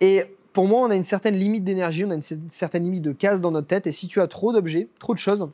[0.00, 3.12] Et pour moi, on a une certaine limite d'énergie, on a une certaine limite de
[3.12, 3.86] cases dans notre tête.
[3.86, 5.48] Et si tu as trop d'objets, trop de choses,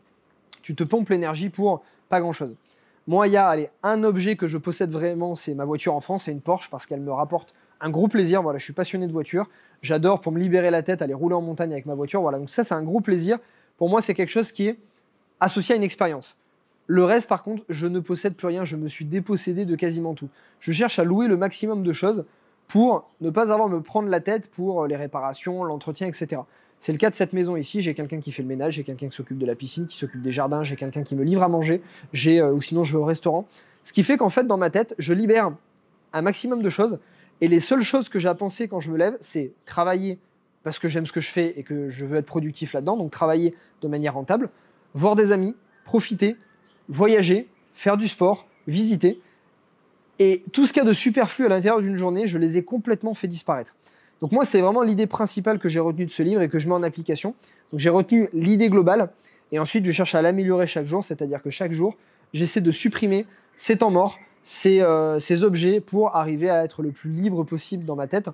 [0.63, 2.57] tu te pompes l'énergie pour pas grand-chose.
[3.07, 6.01] Moi, il y a allez, un objet que je possède vraiment, c'est ma voiture en
[6.01, 8.43] France, c'est une Porsche parce qu'elle me rapporte un gros plaisir.
[8.43, 9.49] Voilà, je suis passionné de voiture.
[9.83, 12.21] J'adore pour me libérer la tête aller rouler en montagne avec ma voiture.
[12.21, 13.39] Voilà, donc ça c'est un gros plaisir.
[13.79, 14.79] Pour moi, c'est quelque chose qui est
[15.41, 16.37] associé à une expérience.
[16.87, 18.65] Le reste, par contre, je ne possède plus rien.
[18.65, 20.29] Je me suis dépossédé de quasiment tout.
[20.61, 22.25] Je cherche à louer le maximum de choses
[22.69, 26.43] pour ne pas avoir à me prendre la tête pour les réparations, l'entretien, etc.
[26.79, 27.81] C'est le cas de cette maison ici.
[27.81, 30.23] J'ai quelqu'un qui fait le ménage, j'ai quelqu'un qui s'occupe de la piscine, qui s'occupe
[30.23, 32.99] des jardins, j'ai quelqu'un qui me livre à manger, j'ai euh, ou sinon je vais
[32.99, 33.47] au restaurant.
[33.83, 35.53] Ce qui fait qu'en fait, dans ma tête, je libère
[36.13, 36.99] un maximum de choses
[37.41, 40.19] et les seules choses que j'ai à penser quand je me lève, c'est travailler
[40.63, 43.11] parce que j'aime ce que je fais et que je veux être productif là-dedans, donc
[43.11, 44.51] travailler de manière rentable,
[44.95, 46.37] voir des amis, profiter,
[46.89, 49.21] voyager, faire du sport, visiter.
[50.19, 52.65] Et tout ce qu'il y a de superflu à l'intérieur d'une journée, je les ai
[52.65, 53.77] complètement fait disparaître.
[54.21, 56.67] Donc moi, c'est vraiment l'idée principale que j'ai retenue de ce livre et que je
[56.69, 57.35] mets en application.
[57.71, 59.11] Donc j'ai retenu l'idée globale
[59.53, 61.97] et ensuite je cherche à l'améliorer chaque jour, c'est-à-dire que chaque jour,
[62.33, 66.93] j'essaie de supprimer ces temps morts, ces, euh, ces, objets pour arriver à être le
[66.93, 68.31] plus libre possible dans ma tête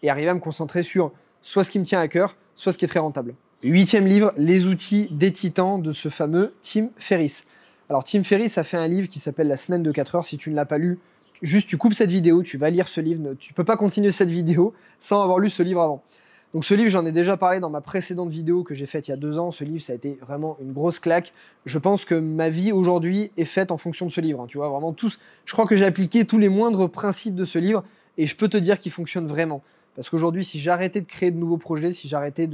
[0.00, 1.10] et arriver à me concentrer sur
[1.42, 3.34] soit ce qui me tient à cœur, soit ce qui est très rentable.
[3.64, 7.46] Huitième livre, Les outils des titans de ce fameux Tim Ferriss.
[7.88, 10.24] Alors Tim Ferriss a fait un livre qui s'appelle La semaine de 4 heures.
[10.24, 11.00] Si tu ne l'as pas lu,
[11.42, 13.34] juste tu coupes cette vidéo, tu vas lire ce livre.
[13.34, 16.04] Tu peux pas continuer cette vidéo sans avoir lu ce livre avant.
[16.52, 19.12] Donc ce livre, j'en ai déjà parlé dans ma précédente vidéo que j'ai faite il
[19.12, 19.52] y a deux ans.
[19.52, 21.32] Ce livre, ça a été vraiment une grosse claque.
[21.64, 24.40] Je pense que ma vie aujourd'hui est faite en fonction de ce livre.
[24.40, 24.46] Hein.
[24.48, 25.20] Tu vois, vraiment tous.
[25.44, 27.84] Je crois que j'ai appliqué tous les moindres principes de ce livre
[28.18, 29.62] et je peux te dire qu'il fonctionne vraiment.
[29.94, 32.48] Parce qu'aujourd'hui, si j'arrêtais de créer de nouveaux projets, si j'arrêtais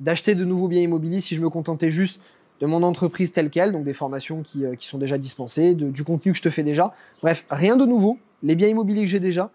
[0.00, 2.20] d'acheter de nouveaux biens immobiliers si je me contentais juste
[2.60, 6.32] de mon entreprise telle qu'elle, donc des formations qui, euh, sont déjà dispensées, du contenu
[6.32, 6.94] que je te fais déjà.
[7.22, 8.18] Bref, rien de nouveau.
[8.42, 9.50] Les biens immobiliers que j'ai déjà,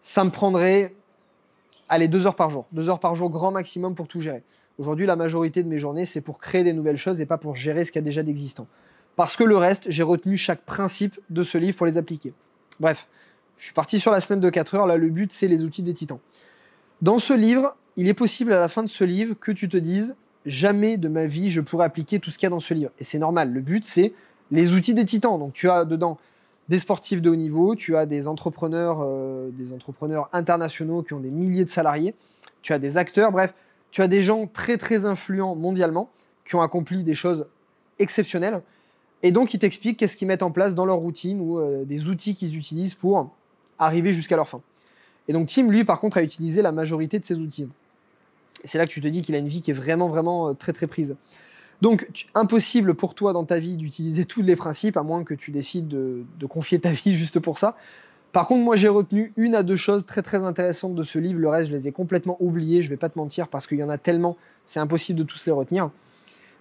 [0.00, 0.94] ça me prendrait,
[1.92, 2.66] allez, deux heures par jour.
[2.72, 4.42] Deux heures par jour, grand maximum pour tout gérer.
[4.78, 7.54] Aujourd'hui, la majorité de mes journées, c'est pour créer des nouvelles choses et pas pour
[7.54, 8.66] gérer ce qu'il y a déjà d'existant.
[9.14, 12.32] Parce que le reste, j'ai retenu chaque principe de ce livre pour les appliquer.
[12.80, 13.06] Bref,
[13.58, 14.86] je suis parti sur la semaine de 4 heures.
[14.86, 16.18] Là, le but, c'est les outils des titans.
[17.02, 19.76] Dans ce livre, il est possible à la fin de ce livre que tu te
[19.76, 22.72] dises jamais de ma vie je pourrais appliquer tout ce qu'il y a dans ce
[22.72, 22.90] livre.
[22.98, 23.52] Et c'est normal.
[23.52, 24.14] Le but, c'est
[24.50, 25.38] les outils des titans.
[25.38, 26.18] Donc tu as dedans
[26.68, 31.20] des sportifs de haut niveau, tu as des entrepreneurs, euh, des entrepreneurs internationaux qui ont
[31.20, 32.14] des milliers de salariés,
[32.62, 33.54] tu as des acteurs, bref,
[33.90, 36.08] tu as des gens très très influents mondialement
[36.44, 37.46] qui ont accompli des choses
[37.98, 38.62] exceptionnelles.
[39.22, 42.08] Et donc ils t'expliquent qu'est-ce qu'ils mettent en place dans leur routine ou euh, des
[42.08, 43.30] outils qu'ils utilisent pour
[43.78, 44.60] arriver jusqu'à leur fin.
[45.28, 47.68] Et donc Tim, lui, par contre, a utilisé la majorité de ces outils.
[48.64, 50.54] C'est là que tu te dis qu'il a une vie qui est vraiment, vraiment euh,
[50.54, 51.16] très, très prise.
[51.82, 55.50] Donc, impossible pour toi dans ta vie d'utiliser tous les principes, à moins que tu
[55.50, 57.76] décides de, confier ta vie juste pour ça.
[58.30, 61.40] Par contre, moi, j'ai retenu une à deux choses très, très intéressantes de ce livre.
[61.40, 63.82] Le reste, je les ai complètement oubliés, je vais pas te mentir, parce qu'il y
[63.82, 65.90] en a tellement, c'est impossible de tous les retenir.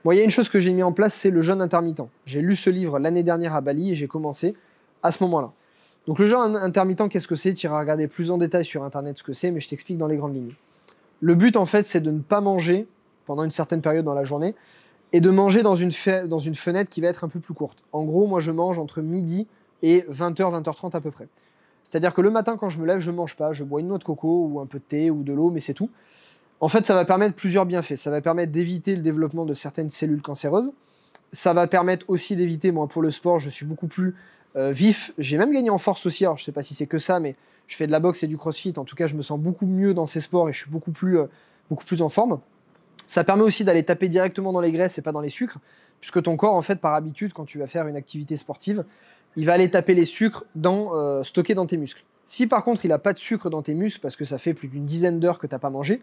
[0.03, 2.01] Moi, il y a une chose que j'ai mis en place, c'est le jeûne intermittent.
[2.25, 4.55] J'ai lu ce livre l'année dernière à Bali et j'ai commencé
[5.03, 5.51] à ce moment-là.
[6.07, 7.53] Donc le jeûne intermittent, qu'est-ce que c'est?
[7.53, 10.07] Tu iras regarder plus en détail sur Internet ce que c'est, mais je t'explique dans
[10.07, 10.53] les grandes lignes.
[11.19, 12.88] Le but, en fait, c'est de ne pas manger
[13.27, 14.55] pendant une certaine période dans la journée
[15.13, 17.84] et de manger dans une, fenêtre qui va être un peu plus courte.
[17.91, 19.47] En gros, moi, je mange entre midi
[19.84, 21.28] et 20h, 20h30 à peu près.
[21.84, 23.88] C'est-à-dire que le matin, quand je me lève, je ne mange pas, je bois une
[23.88, 25.89] noix de coco ou un peu de thé ou de l'eau, mais c'est tout.
[26.62, 27.95] En fait, ça va permettre plusieurs bienfaits.
[27.95, 30.71] Ça va permettre d'éviter le développement de certaines cellules cancéreuses.
[31.34, 34.15] Ça va permettre aussi d'éviter, moi, pour le sport, je suis beaucoup plus
[34.56, 35.12] euh, vif.
[35.17, 36.24] J'ai même gagné en force aussi.
[36.24, 37.36] Alors, je sais pas si c'est que ça, mais
[37.67, 38.74] je fais de la boxe et du crossfit.
[38.78, 40.91] En tout cas, je me sens beaucoup mieux dans ces sports et je suis beaucoup
[40.91, 41.26] plus, euh,
[41.69, 42.39] beaucoup plus en forme.
[43.12, 45.58] Ça permet aussi d'aller taper directement dans les graisses et pas dans les sucres,
[46.00, 48.86] puisque ton corps, en fait, par habitude, quand tu vas faire une activité sportive,
[49.36, 52.06] il va aller taper les sucres euh, stockés dans tes muscles.
[52.24, 54.54] Si par contre il n'a pas de sucre dans tes muscles parce que ça fait
[54.54, 56.02] plus d'une dizaine d'heures que tu n'as pas mangé,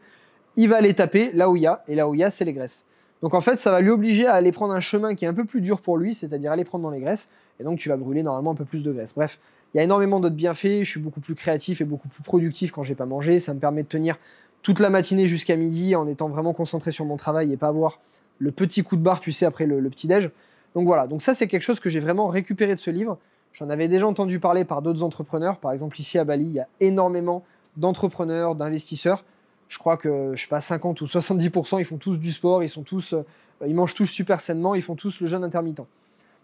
[0.57, 2.29] il va aller taper là où il y a, et là où il y a,
[2.29, 2.85] c'est les graisses.
[3.23, 5.35] Donc en fait, ça va lui obliger à aller prendre un chemin qui est un
[5.35, 7.97] peu plus dur pour lui, c'est-à-dire aller prendre dans les graisses, et donc tu vas
[7.97, 9.15] brûler normalement un peu plus de graisse.
[9.15, 9.41] Bref,
[9.73, 12.71] il y a énormément d'autres bienfaits, je suis beaucoup plus créatif et beaucoup plus productif
[12.71, 14.19] quand j'ai pas mangé, ça me permet de tenir
[14.63, 18.01] toute la matinée jusqu'à midi en étant vraiment concentré sur mon travail et pas avoir
[18.39, 20.31] le petit coup de barre, tu sais, après le, petit déj.
[20.75, 23.19] Donc voilà, donc ça c'est quelque chose que j'ai vraiment récupéré de ce livre.
[23.53, 26.61] J'en avais déjà entendu parler par d'autres entrepreneurs, par exemple ici à Bali, il y
[26.61, 27.45] a énormément
[27.77, 29.25] d'entrepreneurs, d'investisseurs.
[29.69, 32.69] Je crois que je sais pas 50 ou 70%, ils font tous du sport, ils
[32.69, 33.25] sont tous euh,
[33.67, 35.83] ils mangent tous super sainement, ils font tous le jeûne intermittent.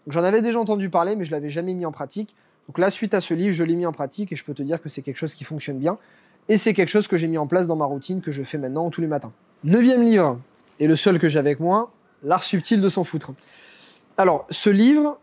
[0.07, 2.35] J'en avais déjà entendu parler, mais je l'avais jamais mis en pratique.
[2.67, 4.63] Donc là, suite à ce livre, je l'ai mis en pratique et je peux te
[4.63, 5.97] dire que c'est quelque chose qui fonctionne bien.
[6.49, 8.57] Et c'est quelque chose que j'ai mis en place dans ma routine, que je fais
[8.57, 9.31] maintenant tous les matins.
[9.63, 10.39] Neuvième livre,
[10.79, 11.91] et le seul que j'ai avec moi,
[12.23, 13.33] L'art subtil de s'en foutre.
[14.17, 15.19] Alors, ce livre,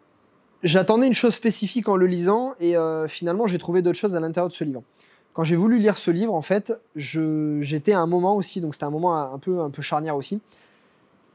[0.62, 4.20] j'attendais une chose spécifique en le lisant, et euh, finalement, j'ai trouvé d'autres choses à
[4.20, 4.82] l'intérieur de ce livre.
[5.32, 8.84] Quand j'ai voulu lire ce livre, en fait, j'étais à un moment aussi, donc c'était
[8.84, 10.40] un moment un peu, un peu charnière aussi,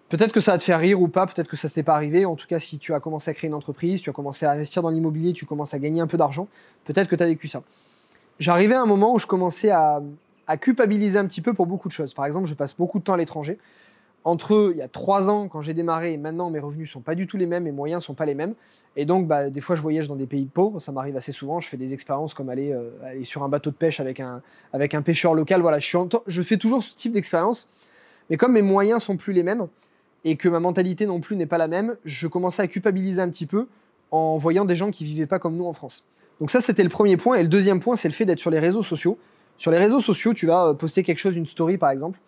[0.09, 1.95] Peut-être que ça va te faire rire ou pas, peut-être que ça ne s'est pas
[1.95, 2.25] arrivé.
[2.25, 4.51] En tout cas, si tu as commencé à créer une entreprise, tu as commencé à
[4.51, 6.47] investir dans l'immobilier, tu commences à gagner un peu d'argent,
[6.85, 7.61] peut-être que tu as vécu ça.
[8.39, 10.01] J'arrivais à un moment où je commençais à,
[10.61, 12.13] culpabiliser un petit peu pour beaucoup de choses.
[12.13, 13.57] Par exemple, je passe beaucoup de temps à l'étranger.
[14.23, 17.15] Entre il y a trois ans, quand j'ai démarré, et maintenant, mes revenus sont pas
[17.15, 18.53] du tout les mêmes, mes moyens sont pas les mêmes.
[18.95, 21.59] Et donc, bah, des fois, je voyage dans des pays pauvres, ça m'arrive assez souvent.
[21.59, 24.41] Je fais des expériences comme aller, euh, aller, sur un bateau de pêche avec un,
[24.73, 25.61] avec un pêcheur local.
[25.61, 25.97] Voilà, je,
[26.27, 27.67] je fais toujours ce type d'expérience.
[28.29, 29.67] Mais comme mes moyens sont plus les mêmes,
[30.23, 33.29] et que ma mentalité non plus n'est pas la même, je commençais à culpabiliser un
[33.29, 33.67] petit peu
[34.11, 36.03] en voyant des gens qui vivaient pas comme nous en France.
[36.39, 37.35] Donc ça, c'était le premier point.
[37.35, 39.17] Et le deuxième point, c'est le fait d'être sur les réseaux sociaux.
[39.57, 42.19] Sur les réseaux sociaux, tu vas euh, poster quelque chose, une story par exemple.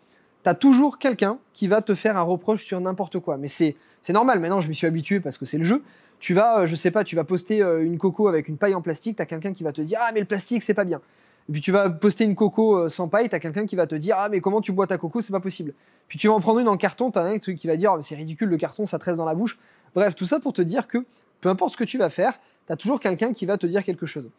[0.43, 3.37] Tu as toujours quelqu'un qui va te faire un reproche sur n'importe quoi.
[3.37, 3.75] Mais c'est
[4.09, 5.83] normal, maintenant je m'y suis habitué parce que c'est le jeu.
[6.19, 8.73] Tu vas, euh, je sais pas, tu vas poster euh, une coco avec une paille
[8.73, 10.85] en plastique, tu as quelqu'un qui va te dire Ah, mais le plastique, c'est pas
[10.85, 11.01] bien.
[11.47, 14.15] Et puis tu vas poster une coco sans paille, t'as quelqu'un qui va te dire
[14.19, 15.73] ah mais comment tu bois ta coco, c'est pas possible.
[16.07, 18.01] Puis tu vas en prendre une en carton, t'as un mec qui va dire oh,
[18.03, 19.57] c'est ridicule le carton, ça te reste dans la bouche.
[19.95, 20.99] Bref, tout ça pour te dire que
[21.41, 24.05] peu importe ce que tu vas faire, t'as toujours quelqu'un qui va te dire quelque
[24.05, 24.29] chose.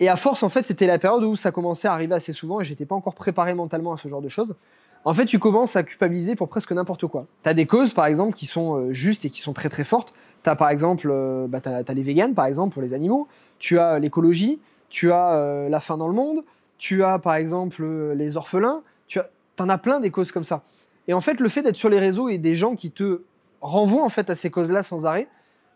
[0.00, 2.60] Et à force, en fait, c'était la période où ça commençait à arriver assez souvent
[2.60, 4.56] et j'étais pas encore préparé mentalement à ce genre de choses.
[5.04, 7.26] En fait, tu commences à culpabiliser pour presque n'importe quoi.
[7.42, 9.84] Tu as des causes, par exemple, qui sont euh, justes et qui sont très très
[9.84, 10.14] fortes.
[10.44, 13.26] Tu as par exemple, euh, bah, as, les véganes, par exemple, pour les animaux.
[13.58, 14.60] Tu as l'écologie.
[14.88, 16.44] Tu as euh, la faim dans le monde.
[16.78, 18.82] Tu as, par exemple, les orphelins.
[19.08, 19.28] Tu as,
[19.58, 20.62] en as plein des causes comme ça.
[21.08, 23.22] Et en fait, le fait d'être sur les réseaux et des gens qui te
[23.60, 25.28] renvoient en fait à ces causes-là sans arrêt,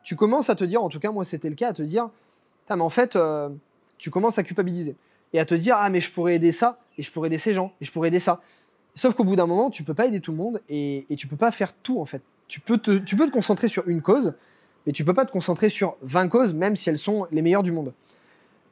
[0.07, 2.11] tu commences à te dire, en tout cas moi c'était le cas, à te dire,
[2.71, 3.19] mais en fait,
[3.99, 4.95] tu commences à culpabiliser
[5.33, 7.53] et à te dire ah mais je pourrais aider ça et je pourrais aider ces
[7.53, 8.41] gens et je pourrais aider ça.
[8.95, 11.27] Sauf qu'au bout d'un moment, tu peux pas aider tout le monde et, et tu
[11.27, 12.23] peux pas faire tout en fait.
[12.47, 14.35] Tu peux, te, tu peux te concentrer sur une cause,
[14.87, 17.65] mais tu peux pas te concentrer sur 20 causes, même si elles sont les meilleures
[17.65, 17.93] du monde.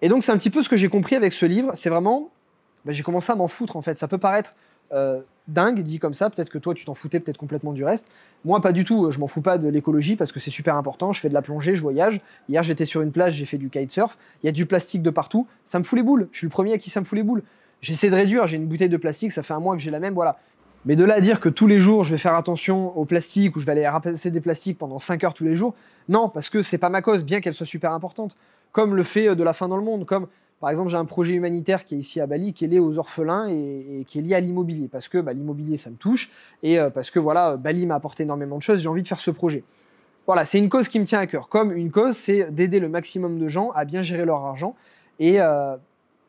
[0.02, 2.30] Et donc c'est un petit peu ce que j'ai compris avec ce livre, c'est vraiment,
[2.84, 3.96] bah, j'ai commencé à m'en foutre en fait.
[3.96, 4.54] Ça peut paraître
[4.94, 8.08] euh, dingue dit comme ça, peut-être que toi tu t'en foutais peut-être complètement du reste.
[8.44, 11.12] Moi pas du tout, je m'en fous pas de l'écologie parce que c'est super important,
[11.12, 12.20] je fais de la plongée, je voyage.
[12.48, 15.10] Hier j'étais sur une plage, j'ai fait du kitesurf, il y a du plastique de
[15.10, 17.16] partout, ça me fout les boules, je suis le premier à qui ça me fout
[17.16, 17.42] les boules.
[17.80, 20.00] J'essaie de réduire, j'ai une bouteille de plastique, ça fait un mois que j'ai la
[20.00, 20.38] même, voilà.
[20.86, 23.56] Mais de là à dire que tous les jours je vais faire attention au plastique
[23.56, 25.74] ou je vais aller ramasser des plastiques pendant 5 heures tous les jours,
[26.08, 28.36] non, parce que c'est pas ma cause, bien qu'elle soit super importante.
[28.72, 30.26] Comme le fait de la fin dans le monde, comme
[30.64, 32.98] par exemple, j'ai un projet humanitaire qui est ici à Bali, qui est lié aux
[32.98, 36.30] orphelins et, qui est lié à l'immobilier, parce que bah, l'immobilier, ça me touche,
[36.62, 39.20] et euh, parce que voilà, Bali m'a apporté énormément de choses, j'ai envie de faire
[39.20, 39.62] ce projet.
[40.26, 41.50] Voilà, c'est une cause qui me tient à cœur.
[41.50, 44.74] Comme une cause, c'est d'aider le maximum de gens à bien gérer leur argent
[45.18, 45.76] et, euh,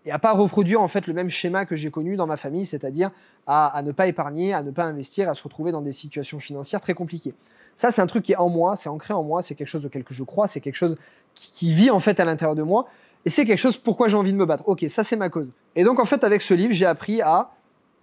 [0.06, 2.66] et à pas reproduire en fait le même schéma que j'ai connu dans ma famille,
[2.66, 3.12] c'est-à-dire
[3.48, 6.82] à, ne pas épargner, à ne pas investir, à se retrouver dans des situations financières
[6.82, 7.36] très compliquées.
[7.74, 9.86] Ça, c'est un truc qui est en moi, c'est ancré en moi, c'est quelque chose
[9.86, 10.98] auquel je crois, c'est quelque chose
[11.36, 12.88] qui, qui, vit en fait à l'intérieur de moi.
[13.26, 14.68] Et c'est quelque chose pourquoi j'ai envie de me battre.
[14.68, 15.52] Ok, ça c'est ma cause.
[15.76, 17.52] Et donc en fait avec ce livre, j'ai appris à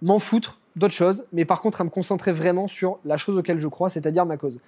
[0.01, 3.57] m'en foutre d'autres choses, mais par contre à me concentrer vraiment sur la chose auquel
[3.57, 4.59] je crois, c'est-à-dire ma cause.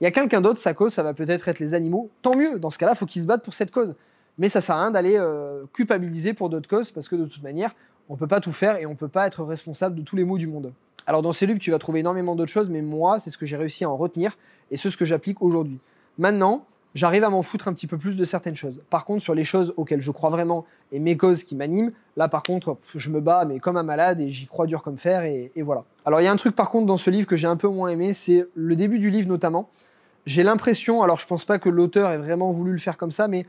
[0.00, 2.10] Il y a quelqu'un d'autre, sa cause, ça va peut-être être les animaux.
[2.22, 3.94] Tant mieux, dans ce cas-là, il faut qu'ils se battent pour cette cause.
[4.38, 7.42] Mais ça sert à rien d'aller euh, culpabiliser pour d'autres causes, parce que de toute
[7.42, 7.74] manière,
[8.08, 10.16] on ne peut pas tout faire et on ne peut pas être responsable de tous
[10.16, 10.72] les maux du monde.
[11.06, 13.44] Alors dans ces livres, tu vas trouver énormément d'autres choses, mais moi, c'est ce que
[13.46, 14.38] j'ai réussi à en retenir
[14.70, 15.78] et c'est ce que j'applique aujourd'hui.
[16.18, 18.82] Maintenant, j'arrive à m'en foutre un petit peu plus de certaines choses.
[18.90, 22.28] Par contre, sur les choses auxquelles je crois vraiment et mes causes qui m'animent, là
[22.28, 25.24] par contre, je me bats mais comme un malade et j'y crois dur comme fer
[25.24, 25.84] et, voilà.
[26.04, 27.68] Alors il y a un truc par contre dans ce livre que j'ai un peu
[27.68, 29.68] moins aimé, c'est le début du livre notamment.
[30.26, 33.26] J'ai l'impression, alors je pense pas que l'auteur ait vraiment voulu le faire comme ça,
[33.26, 33.46] mais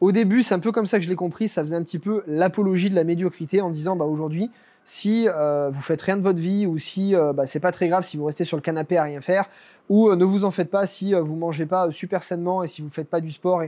[0.00, 1.98] au début, c'est un peu comme ça que je l'ai compris, ça faisait un petit
[1.98, 4.50] peu l'apologie de la médiocrité en disant bah aujourd'hui,
[4.88, 7.88] si euh, vous faites rien de votre vie ou si euh, bah, c'est pas très
[7.88, 9.50] grave si vous restez sur le canapé à rien faire
[9.90, 12.80] ou euh, ne vous en faites pas si vous mangez pas super sainement et si
[12.80, 13.62] vous faites pas du sport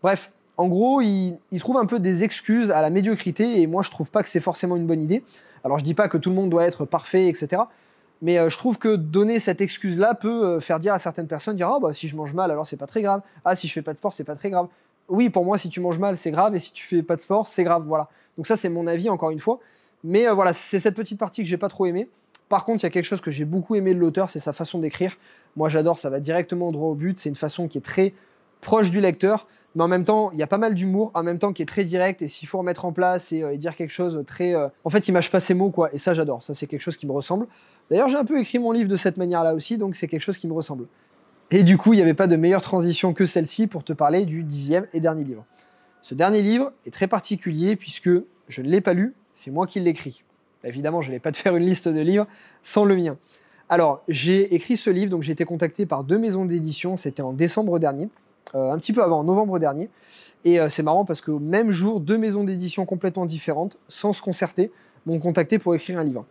[0.00, 3.90] bref en gros il, trouve un peu des excuses à la médiocrité et moi je
[3.90, 5.24] trouve pas que c'est forcément une bonne idée.
[5.64, 7.62] Alors je dis pas que tout le monde doit être parfait etc
[8.22, 11.80] mais je trouve que donner cette excuse là peut faire dire à certaines personnes dire
[11.80, 13.22] bah si je mange mal alors c'est pas très grave.
[13.44, 14.68] Ah si je fais pas de sport c'est pas très grave
[15.08, 17.20] oui pour moi si tu manges mal c'est grave et si tu fais pas de
[17.20, 18.08] sport c'est grave voilà.
[18.36, 19.58] Donc ça c'est mon avis encore une fois
[20.04, 22.08] mais euh, voilà, c'est cette petite partie que j'ai pas trop aimée.
[22.48, 24.52] Par contre, il y a quelque chose que j'ai beaucoup aimé de l'auteur, c'est sa
[24.52, 25.16] façon d'écrire.
[25.56, 27.18] Moi, j'adore, ça va directement droit au but.
[27.18, 28.12] C'est une façon qui est très
[28.60, 31.38] proche du lecteur, mais en même temps, il y a pas mal d'humour, en même
[31.38, 32.22] temps qui est très direct.
[32.22, 35.06] Et s'il faut remettre en place et, euh, dire quelque chose très, euh, en fait,
[35.06, 35.94] il mâche pas ses mots, quoi.
[35.94, 36.42] Et ça, j'adore.
[36.42, 37.46] Ça, c'est quelque chose qui me ressemble.
[37.88, 40.38] D'ailleurs, j'ai un peu écrit mon livre de cette manière-là aussi, donc c'est quelque chose
[40.38, 40.86] qui me ressemble.
[41.52, 44.24] Et du coup, il n'y avait pas de meilleure transition que celle-ci pour te parler
[44.24, 45.44] du dixième et dernier livre.
[46.02, 48.10] Ce dernier livre est très particulier puisque
[48.48, 50.24] je ne l'ai pas lu, c'est moi qui l'écris.
[50.64, 52.26] Évidemment, je ne vais pas te faire une liste de livres
[52.62, 53.16] sans le mien.
[53.68, 57.32] Alors, j'ai écrit ce livre, donc j'ai été contacté par deux maisons d'édition, c'était en
[57.32, 58.08] décembre dernier,
[58.54, 59.88] euh, un petit peu avant, en novembre dernier.
[60.44, 64.22] Et euh, c'est marrant parce qu'au même jour, deux maisons d'édition complètement différentes, sans se
[64.22, 64.72] concerter,
[65.06, 66.26] m'ont contacté pour écrire un livre.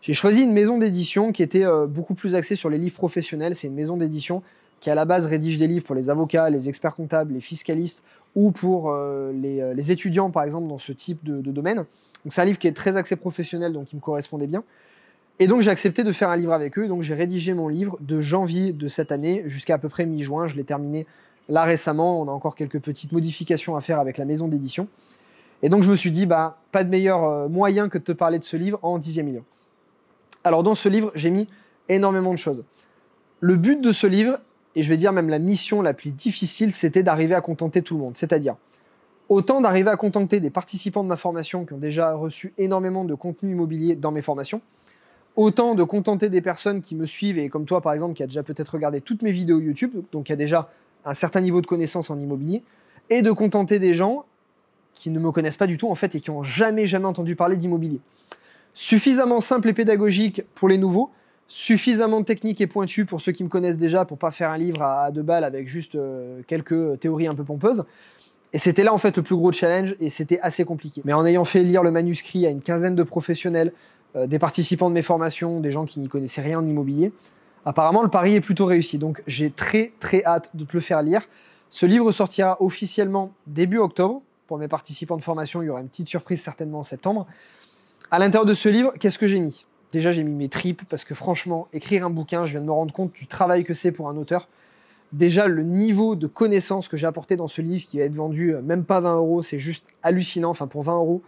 [0.00, 3.54] J'ai choisi une maison d'édition qui était euh, beaucoup plus axée sur les livres professionnels.
[3.54, 4.42] C'est une maison d'édition
[4.80, 8.04] qui à la base rédige des livres pour les avocats, les experts comptables, les fiscalistes
[8.38, 11.84] ou pour les, étudiants par exemple dans ce type de domaine.
[12.24, 14.62] Donc c'est un livre qui est très axé professionnel, donc il me correspondait bien.
[15.40, 17.96] Et donc j'ai accepté de faire un livre avec eux, donc j'ai rédigé mon livre
[18.00, 20.48] de janvier de cette année jusqu'à à peu près mi-juin.
[20.48, 21.06] Je l'ai terminé
[21.48, 22.20] là récemment.
[22.20, 24.88] On a encore quelques petites modifications à faire avec la maison d'édition.
[25.62, 28.12] Et donc je me suis dit, bah, pas de meilleur euh, moyen que de te
[28.12, 29.44] parler de ce livre en dixième million.
[30.42, 31.48] Alors dans ce livre, j'ai mis
[31.88, 32.64] énormément de choses.
[33.40, 34.40] Le but de ce livre,
[34.78, 37.94] et je vais dire même la mission la plus difficile, c'était d'arriver à contenter tout
[37.94, 38.16] le monde.
[38.16, 38.54] C'est-à-dire,
[39.28, 43.16] autant d'arriver à contenter des participants de ma formation qui ont déjà reçu énormément de
[43.16, 44.60] contenu immobilier dans mes formations,
[45.34, 48.28] autant de contenter des personnes qui me suivent et comme toi par exemple qui a
[48.28, 50.70] déjà peut-être regardé toutes mes vidéos YouTube, donc qui a déjà
[51.04, 52.62] un certain niveau de connaissance en immobilier,
[53.10, 54.26] et de contenter des gens
[54.94, 57.34] qui ne me connaissent pas du tout en fait et qui n'ont jamais jamais entendu
[57.34, 57.98] parler d'immobilier.
[58.74, 61.10] Suffisamment simple et pédagogique pour les nouveaux,
[61.48, 64.82] suffisamment technique et pointu pour ceux qui me connaissent déjà pour pas faire un livre
[64.82, 67.84] à deux balles avec juste euh, quelques théories un peu pompeuses,
[68.52, 71.00] Et c'était là en fait le plus gros challenge et c'était assez compliqué.
[71.06, 73.72] Mais en ayant fait lire le manuscrit à une quinzaine de professionnels,
[74.14, 77.12] euh, des participants de mes formations, des gens qui n'y connaissaient rien en immobilier,
[77.64, 78.98] apparemment le pari est plutôt réussi.
[78.98, 81.22] Donc j'ai très très hâte de te le faire lire.
[81.70, 84.22] Ce livre sortira officiellement début octobre.
[84.46, 87.26] Pour mes participants de formation, il y aura une petite surprise certainement en septembre.
[88.10, 89.66] À l'intérieur de ce livre, qu'est-ce que j'ai mis?
[89.92, 92.72] Déjà, j'ai mis mes tripes parce que franchement, écrire un bouquin, je viens de me
[92.72, 94.48] rendre compte du travail que c'est pour un auteur.
[95.12, 98.54] Déjà, le niveau de connaissance que j'ai apporté dans ce livre qui va être vendu
[98.54, 100.50] euh, même pas 20 euros, c'est juste hallucinant.
[100.50, 101.22] Enfin, pour 20 euros.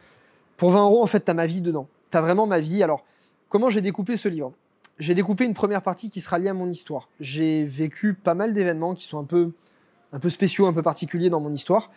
[0.59, 1.88] Pour 20 euros, en fait, tu as ma vie dedans.
[2.11, 2.83] Tu as vraiment ma vie.
[2.83, 3.05] Alors,
[3.49, 4.53] comment j'ai découpé ce livre?
[4.99, 7.09] J'ai découpé une première partie qui sera liée à mon histoire.
[7.20, 9.53] J'ai vécu pas mal d'événements qui sont un peu,
[10.12, 11.90] un peu spéciaux, un peu particuliers dans mon histoire.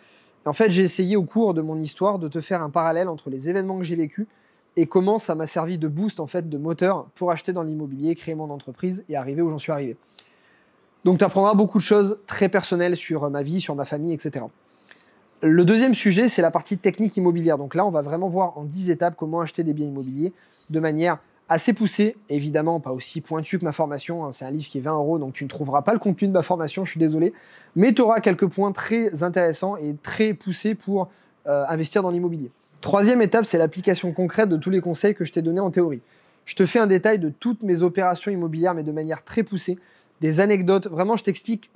[0.46, 3.28] En fait, j'ai essayé au cours de mon histoire de te faire un parallèle entre
[3.28, 4.26] les événements que j'ai vécus
[4.76, 8.14] et comment ça m'a servi de boost, en fait, de moteur pour acheter dans l'immobilier,
[8.14, 9.96] créer mon entreprise et arriver où j'en suis arrivé.
[11.04, 14.46] Donc, tu apprendras beaucoup de choses très personnelles sur ma vie, sur ma famille, etc.
[15.42, 17.58] Le deuxième sujet, c'est la partie technique immobilière.
[17.58, 20.32] Donc là, on va vraiment voir en 10 étapes comment acheter des biens immobiliers
[20.70, 21.18] de manière
[21.50, 24.32] assez poussée, évidemment pas aussi pointue que ma formation, hein.
[24.32, 26.32] c'est un livre qui est 20 euros, donc tu ne trouveras pas le contenu de
[26.32, 27.34] ma formation, je suis désolé,
[27.76, 31.10] mais tu auras quelques points très intéressants et très poussés pour
[31.46, 32.50] euh, investir dans l'immobilier.
[32.84, 36.02] Troisième étape, c'est l'application concrète de tous les conseils que je t'ai donnés en théorie.
[36.44, 39.78] Je te fais un détail de toutes mes opérations immobilières, mais de manière très poussée,
[40.20, 41.70] des anecdotes, vraiment je t'explique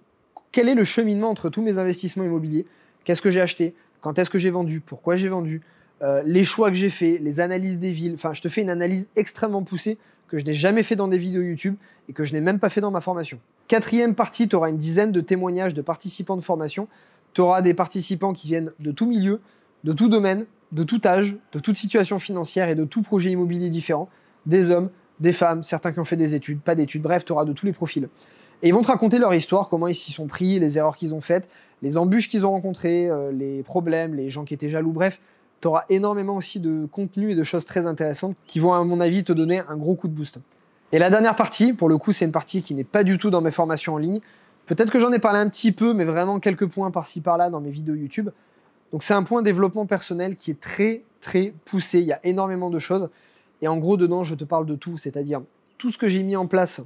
[0.52, 2.66] quel est le cheminement entre tous mes investissements immobiliers,
[3.04, 5.62] qu'est-ce que j'ai acheté, quand est-ce que j'ai vendu, pourquoi j'ai vendu,
[6.02, 8.12] euh, les choix que j'ai faits, les analyses des villes.
[8.12, 9.96] Enfin, je te fais une analyse extrêmement poussée
[10.28, 11.76] que je n'ai jamais fait dans des vidéos YouTube
[12.10, 13.40] et que je n'ai même pas fait dans ma formation.
[13.66, 16.86] Quatrième partie, tu auras une dizaine de témoignages de participants de formation.
[17.32, 19.40] Tu auras des participants qui viennent de tout milieu,
[19.84, 23.70] de tout domaine, de tout âge, de toute situation financière et de tout projet immobilier
[23.70, 24.08] différent.
[24.46, 27.44] Des hommes, des femmes, certains qui ont fait des études, pas d'études, bref, tu auras
[27.44, 28.08] de tous les profils.
[28.62, 31.14] Et ils vont te raconter leur histoire, comment ils s'y sont pris, les erreurs qu'ils
[31.14, 31.48] ont faites,
[31.82, 35.20] les embûches qu'ils ont rencontrées, euh, les problèmes, les gens qui étaient jaloux, bref
[35.60, 39.00] tu auras énormément aussi de contenu et de choses très intéressantes qui vont, à mon
[39.00, 40.38] avis, te donner un gros coup de boost.
[40.92, 43.30] Et la dernière partie, pour le coup, c'est une partie qui n'est pas du tout
[43.30, 44.20] dans mes formations en ligne.
[44.66, 47.60] Peut-être que j'en ai parlé un petit peu, mais vraiment quelques points par-ci par-là dans
[47.60, 48.30] mes vidéos YouTube.
[48.92, 52.00] Donc c'est un point développement personnel qui est très très poussé.
[52.00, 53.10] Il y a énormément de choses.
[53.60, 55.42] Et en gros, dedans, je te parle de tout, c'est-à-dire
[55.78, 56.82] tout ce que j'ai mis en place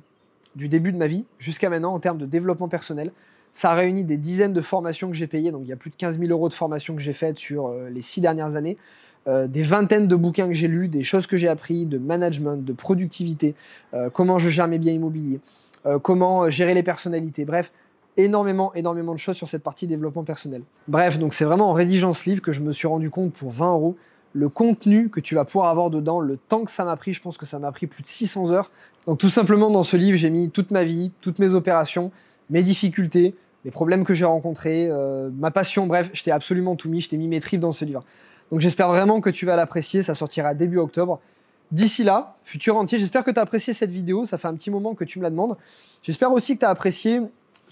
[0.57, 3.13] du début de ma vie jusqu'à maintenant en termes de développement personnel,
[3.53, 5.97] ça réunit des dizaines de formations que j'ai payées, donc il y a plus de
[5.97, 8.79] 15 000 euros de formations que j'ai faites sur euh, les six dernières années,
[9.29, 12.65] euh, des vingtaines de bouquins que j'ai lus, des choses que j'ai appris, de management,
[12.65, 13.55] de productivité,
[13.93, 15.41] euh, comment je gère mes biens immobiliers,
[16.03, 17.73] comment gérer les personnalités, bref,
[18.17, 20.63] énormément, énormément de choses sur cette partie développement personnel.
[20.89, 23.51] Bref, donc c'est vraiment en rédigeant ce livre que je me suis rendu compte pour
[23.51, 23.97] 20 euros
[24.35, 27.21] le contenu que tu vas pouvoir avoir dedans, le temps que ça m'a pris, je
[27.21, 28.71] pense que ça m'a pris plus de 600 heures.
[29.07, 32.11] Donc tout simplement dans ce livre, j'ai mis toute ma vie, toutes mes opérations,
[32.51, 36.89] mes difficultés, les problèmes que j'ai rencontrés, euh, ma passion, bref, je t'ai absolument tout
[36.89, 38.05] mis, je t'ai mis mes tripes dans ce livre.
[38.51, 41.21] Donc j'espère vraiment que tu vas l'apprécier, ça sortira début octobre.
[41.71, 44.71] D'ici là, futur entier, j'espère que tu as apprécié cette vidéo, ça fait un petit
[44.71, 45.57] moment que tu me la demandes.
[46.03, 47.21] J'espère aussi que tu as apprécié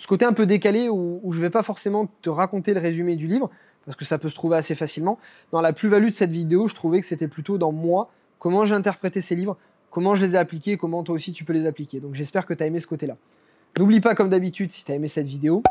[0.01, 3.27] ce côté un peu décalé où, je vais pas forcément te raconter le résumé du
[3.27, 3.51] livre,
[3.85, 5.19] parce que ça peut se trouver assez facilement.
[5.53, 8.75] Dans la plus-value de cette vidéo, je trouvais que c'était plutôt dans moi, comment j'ai
[8.75, 9.59] interprété ces livres,
[9.91, 12.01] comment je les ai appliqués, comment toi aussi tu peux les appliquer.
[12.01, 13.19] Donc j'espère que tu as aimé ce côté-là.
[13.79, 15.63] N'oublie pas, comme d'habitude, si tu as aimé cette vidéo,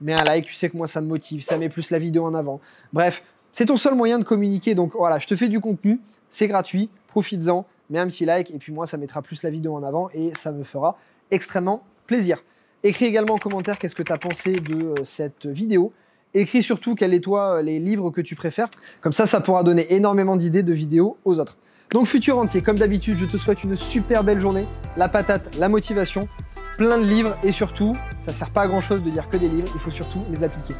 [0.00, 2.24] mets un like, tu sais que moi ça me motive, ça met plus la vidéo
[2.24, 2.60] en avant.
[2.92, 4.74] Bref, c'est ton seul moyen de communiquer.
[4.74, 8.58] Donc voilà, je te fais du contenu, c'est gratuit, profites-en, mets un petit like et
[8.58, 10.98] puis moi ça mettra plus la vidéo en avant et ça me fera
[11.30, 12.42] extrêmement plaisir.
[12.86, 15.92] Écris également en commentaire qu'est-ce que tu as pensé de euh, cette vidéo.
[16.34, 18.68] Écris surtout quels est euh, les livres que tu préfères.
[19.00, 21.56] Comme ça, ça pourra donner énormément d'idées de vidéos aux autres.
[21.90, 25.68] Donc futur entier, comme d'habitude, je te souhaite une super belle journée, la patate, la
[25.68, 26.28] motivation
[26.78, 29.48] plein de livres et surtout, ça sert pas à grand chose de lire que des
[29.48, 30.74] livres, il faut surtout les appliquer.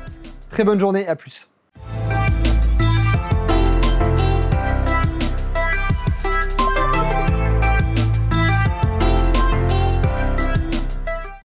[0.49, 1.49] Très bonne journée, à plus.